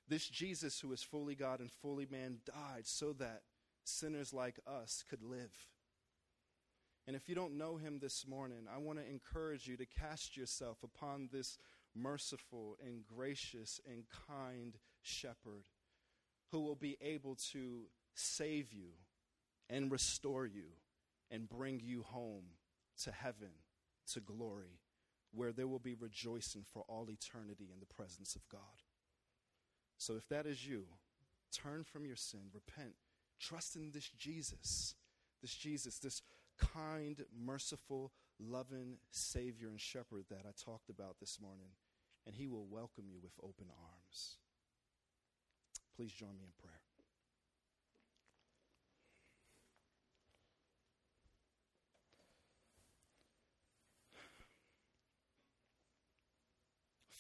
This 0.06 0.28
Jesus, 0.28 0.78
who 0.78 0.92
is 0.92 1.02
fully 1.02 1.34
God 1.34 1.60
and 1.60 1.70
fully 1.70 2.06
man, 2.08 2.40
died 2.44 2.86
so 2.86 3.14
that 3.14 3.42
sinners 3.82 4.34
like 4.34 4.60
us 4.66 5.04
could 5.08 5.22
live. 5.22 5.56
And 7.06 7.16
if 7.16 7.28
you 7.30 7.34
don't 7.34 7.56
know 7.56 7.76
him 7.76 7.98
this 7.98 8.26
morning, 8.28 8.66
I 8.72 8.78
want 8.78 8.98
to 8.98 9.10
encourage 9.10 9.66
you 9.66 9.76
to 9.78 9.86
cast 9.86 10.36
yourself 10.36 10.78
upon 10.84 11.30
this 11.32 11.56
merciful 11.94 12.76
and 12.84 13.04
gracious 13.06 13.80
and 13.90 14.04
kind 14.28 14.76
shepherd 15.02 15.64
who 16.50 16.60
will 16.60 16.76
be 16.76 16.96
able 17.00 17.36
to 17.52 17.82
save 18.14 18.72
you 18.72 18.90
and 19.68 19.90
restore 19.90 20.46
you 20.46 20.64
and 21.30 21.48
bring 21.48 21.80
you 21.80 22.02
home 22.02 22.44
to 23.04 23.12
heaven, 23.12 23.50
to 24.12 24.20
glory, 24.20 24.80
where 25.32 25.52
there 25.52 25.68
will 25.68 25.78
be 25.78 25.94
rejoicing 25.94 26.64
for 26.72 26.84
all 26.88 27.08
eternity 27.08 27.68
in 27.72 27.78
the 27.78 27.86
presence 27.86 28.34
of 28.34 28.48
God. 28.48 28.60
So 29.96 30.16
if 30.16 30.28
that 30.28 30.46
is 30.46 30.66
you, 30.66 30.84
turn 31.52 31.84
from 31.84 32.04
your 32.04 32.16
sin, 32.16 32.40
repent, 32.52 32.94
trust 33.38 33.76
in 33.76 33.92
this 33.92 34.08
Jesus, 34.18 34.94
this 35.40 35.54
Jesus, 35.54 35.98
this 35.98 36.22
kind, 36.58 37.24
merciful, 37.38 38.12
loving 38.40 38.98
Savior 39.10 39.68
and 39.68 39.80
Shepherd 39.80 40.24
that 40.30 40.46
I 40.46 40.52
talked 40.64 40.88
about 40.88 41.16
this 41.20 41.38
morning, 41.40 41.70
and 42.26 42.34
He 42.34 42.46
will 42.46 42.66
welcome 42.66 43.04
you 43.08 43.18
with 43.22 43.32
open 43.42 43.66
arms. 43.68 44.36
Please 45.96 46.12
join 46.12 46.36
me 46.38 46.44
in 46.44 46.52
prayer. 46.62 46.80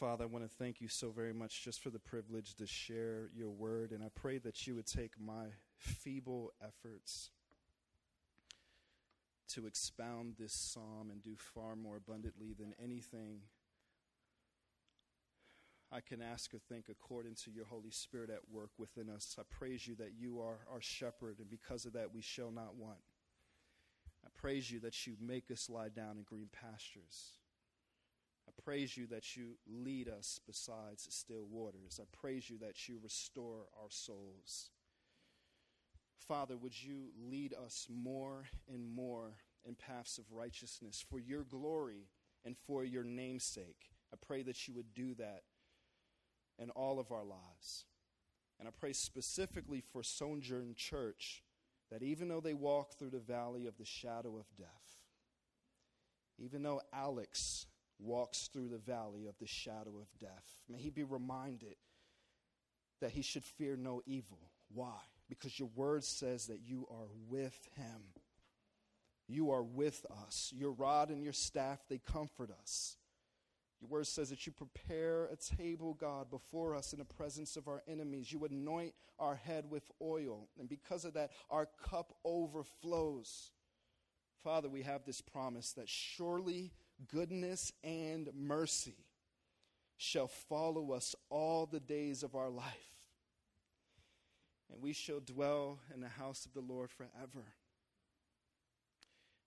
Father, 0.00 0.24
I 0.24 0.28
want 0.28 0.44
to 0.44 0.56
thank 0.56 0.80
you 0.80 0.88
so 0.88 1.10
very 1.10 1.34
much 1.34 1.62
just 1.62 1.82
for 1.82 1.90
the 1.90 1.98
privilege 1.98 2.54
to 2.54 2.66
share 2.66 3.28
your 3.36 3.50
word. 3.50 3.92
And 3.92 4.02
I 4.02 4.08
pray 4.14 4.38
that 4.38 4.66
you 4.66 4.74
would 4.76 4.86
take 4.86 5.12
my 5.20 5.48
feeble 5.76 6.52
efforts 6.62 7.28
to 9.54 9.66
expound 9.66 10.34
this 10.38 10.52
psalm 10.52 11.10
and 11.10 11.22
do 11.22 11.36
far 11.36 11.76
more 11.76 11.96
abundantly 11.96 12.54
than 12.58 12.74
anything 12.82 13.40
I 15.92 16.00
can 16.00 16.22
ask 16.22 16.54
or 16.54 16.58
think 16.58 16.86
according 16.88 17.34
to 17.44 17.50
your 17.50 17.64
Holy 17.64 17.90
Spirit 17.90 18.30
at 18.30 18.48
work 18.52 18.70
within 18.78 19.10
us. 19.10 19.36
I 19.38 19.42
praise 19.50 19.88
you 19.88 19.96
that 19.96 20.12
you 20.16 20.40
are 20.40 20.58
our 20.72 20.80
shepherd, 20.80 21.38
and 21.40 21.50
because 21.50 21.84
of 21.84 21.94
that, 21.94 22.14
we 22.14 22.22
shall 22.22 22.52
not 22.52 22.76
want. 22.76 23.00
I 24.24 24.28
praise 24.36 24.70
you 24.70 24.78
that 24.80 25.06
you 25.06 25.16
make 25.20 25.50
us 25.50 25.68
lie 25.68 25.88
down 25.88 26.16
in 26.16 26.22
green 26.22 26.48
pastures. 26.52 27.32
I 28.46 28.52
praise 28.62 28.96
you 28.96 29.06
that 29.08 29.36
you 29.36 29.56
lead 29.66 30.08
us 30.08 30.40
besides 30.46 31.08
still 31.10 31.44
waters. 31.50 31.98
I 32.00 32.04
praise 32.16 32.48
you 32.48 32.58
that 32.58 32.88
you 32.88 33.00
restore 33.02 33.66
our 33.82 33.90
souls. 33.90 34.70
Father, 36.26 36.56
would 36.56 36.80
you 36.82 37.10
lead 37.18 37.54
us 37.54 37.86
more 37.88 38.46
and 38.72 38.88
more 38.88 39.34
in 39.64 39.74
paths 39.74 40.18
of 40.18 40.24
righteousness 40.30 41.04
for 41.08 41.18
your 41.18 41.44
glory 41.44 42.08
and 42.44 42.56
for 42.56 42.84
your 42.84 43.04
namesake? 43.04 43.90
I 44.12 44.16
pray 44.24 44.42
that 44.42 44.66
you 44.68 44.74
would 44.74 44.94
do 44.94 45.14
that 45.14 45.42
in 46.58 46.70
all 46.70 46.98
of 46.98 47.10
our 47.10 47.24
lives. 47.24 47.86
And 48.58 48.68
I 48.68 48.72
pray 48.78 48.92
specifically 48.92 49.80
for 49.80 50.02
Sojourn 50.02 50.74
Church 50.76 51.42
that 51.90 52.02
even 52.02 52.28
though 52.28 52.40
they 52.40 52.54
walk 52.54 52.94
through 52.98 53.10
the 53.10 53.18
valley 53.18 53.66
of 53.66 53.76
the 53.78 53.84
shadow 53.84 54.36
of 54.36 54.46
death, 54.56 55.00
even 56.38 56.62
though 56.62 56.80
Alex 56.92 57.66
walks 58.02 58.48
through 58.48 58.68
the 58.68 58.78
valley 58.78 59.26
of 59.26 59.34
the 59.38 59.46
shadow 59.46 59.98
of 60.00 60.18
death. 60.18 60.58
May 60.68 60.78
he 60.78 60.90
be 60.90 61.04
reminded 61.04 61.76
that 63.00 63.12
he 63.12 63.22
should 63.22 63.44
fear 63.44 63.76
no 63.76 64.02
evil. 64.06 64.38
Why? 64.72 64.98
Because 65.30 65.58
your 65.58 65.70
word 65.74 66.04
says 66.04 66.48
that 66.48 66.60
you 66.62 66.86
are 66.90 67.08
with 67.30 67.58
him. 67.76 68.02
You 69.28 69.52
are 69.52 69.62
with 69.62 70.04
us. 70.26 70.52
Your 70.54 70.72
rod 70.72 71.08
and 71.08 71.22
your 71.22 71.32
staff, 71.32 71.78
they 71.88 71.98
comfort 71.98 72.50
us. 72.60 72.96
Your 73.80 73.88
word 73.88 74.08
says 74.08 74.28
that 74.28 74.44
you 74.44 74.52
prepare 74.52 75.26
a 75.26 75.36
table, 75.36 75.94
God, 75.94 76.30
before 76.30 76.74
us 76.74 76.92
in 76.92 76.98
the 76.98 77.04
presence 77.04 77.56
of 77.56 77.68
our 77.68 77.82
enemies. 77.88 78.32
You 78.32 78.44
anoint 78.44 78.92
our 79.18 79.36
head 79.36 79.70
with 79.70 79.84
oil. 80.02 80.48
And 80.58 80.68
because 80.68 81.04
of 81.04 81.14
that, 81.14 81.30
our 81.48 81.68
cup 81.88 82.12
overflows. 82.24 83.52
Father, 84.42 84.68
we 84.68 84.82
have 84.82 85.04
this 85.04 85.20
promise 85.20 85.72
that 85.74 85.88
surely 85.88 86.72
goodness 87.08 87.72
and 87.84 88.28
mercy 88.34 89.06
shall 89.96 90.28
follow 90.28 90.92
us 90.92 91.14
all 91.30 91.66
the 91.66 91.80
days 91.80 92.22
of 92.22 92.34
our 92.34 92.50
life. 92.50 92.99
And 94.72 94.82
we 94.82 94.92
shall 94.92 95.20
dwell 95.20 95.78
in 95.92 96.00
the 96.00 96.08
house 96.08 96.46
of 96.46 96.54
the 96.54 96.60
Lord 96.60 96.90
forever. 96.90 97.46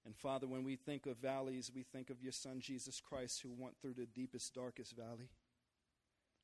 And 0.05 0.15
Father, 0.15 0.47
when 0.47 0.63
we 0.63 0.75
think 0.75 1.05
of 1.05 1.17
valleys, 1.17 1.71
we 1.73 1.83
think 1.83 2.09
of 2.09 2.21
your 2.21 2.33
Son, 2.33 2.59
Jesus 2.59 2.99
Christ, 2.99 3.41
who 3.41 3.53
went 3.57 3.77
through 3.81 3.93
the 3.93 4.05
deepest, 4.05 4.53
darkest 4.53 4.95
valley 4.97 5.29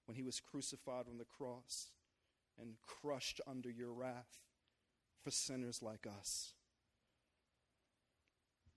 when 0.05 0.15
he 0.15 0.23
was 0.23 0.39
crucified 0.39 1.05
on 1.09 1.17
the 1.17 1.25
cross 1.25 1.88
and 2.59 2.75
crushed 2.86 3.41
under 3.45 3.69
your 3.69 3.91
wrath 3.91 4.39
for 5.23 5.32
sinners 5.32 5.82
like 5.82 6.07
us 6.07 6.53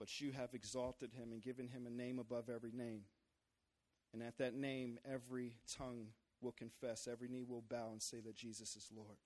but 0.03 0.21
you 0.21 0.33
have 0.33 0.53
exalted 0.53 1.13
him 1.13 1.31
and 1.31 1.41
given 1.41 1.69
him 1.69 1.87
a 1.87 1.91
name 1.91 2.19
above 2.19 2.51
every 2.53 2.73
name. 2.73 3.03
And 4.13 4.21
at 4.21 4.37
that 4.39 4.53
name, 4.53 4.99
every 5.09 5.55
tongue 5.79 6.09
will 6.41 6.51
confess, 6.51 7.07
every 7.07 7.29
knee 7.29 7.45
will 7.49 7.63
bow 7.63 7.91
and 7.93 8.03
say 8.03 8.19
that 8.19 8.35
Jesus 8.35 8.75
is 8.75 8.89
Lord. 8.93 9.19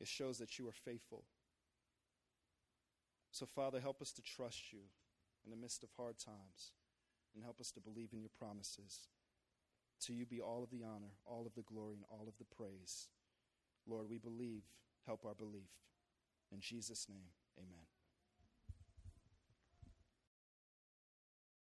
It 0.00 0.08
shows 0.08 0.38
that 0.38 0.58
you 0.58 0.68
are 0.68 0.72
faithful. 0.72 1.24
So, 3.30 3.46
Father, 3.46 3.80
help 3.80 4.00
us 4.00 4.12
to 4.12 4.22
trust 4.22 4.72
you 4.72 4.80
in 5.44 5.50
the 5.50 5.56
midst 5.56 5.82
of 5.82 5.90
hard 5.96 6.18
times 6.18 6.72
and 7.34 7.44
help 7.44 7.60
us 7.60 7.70
to 7.72 7.80
believe 7.80 8.12
in 8.12 8.20
your 8.20 8.30
promises. 8.38 9.08
To 10.02 10.12
you 10.12 10.26
be 10.26 10.40
all 10.40 10.62
of 10.62 10.70
the 10.70 10.84
honor, 10.84 11.12
all 11.24 11.46
of 11.46 11.54
the 11.54 11.62
glory, 11.62 11.96
and 11.96 12.04
all 12.10 12.26
of 12.28 12.38
the 12.38 12.56
praise. 12.56 13.08
Lord, 13.86 14.08
we 14.08 14.18
believe. 14.18 14.62
Help 15.06 15.24
our 15.24 15.34
belief. 15.34 15.70
In 16.52 16.60
Jesus' 16.60 17.06
name, 17.08 17.30
amen. 17.56 17.95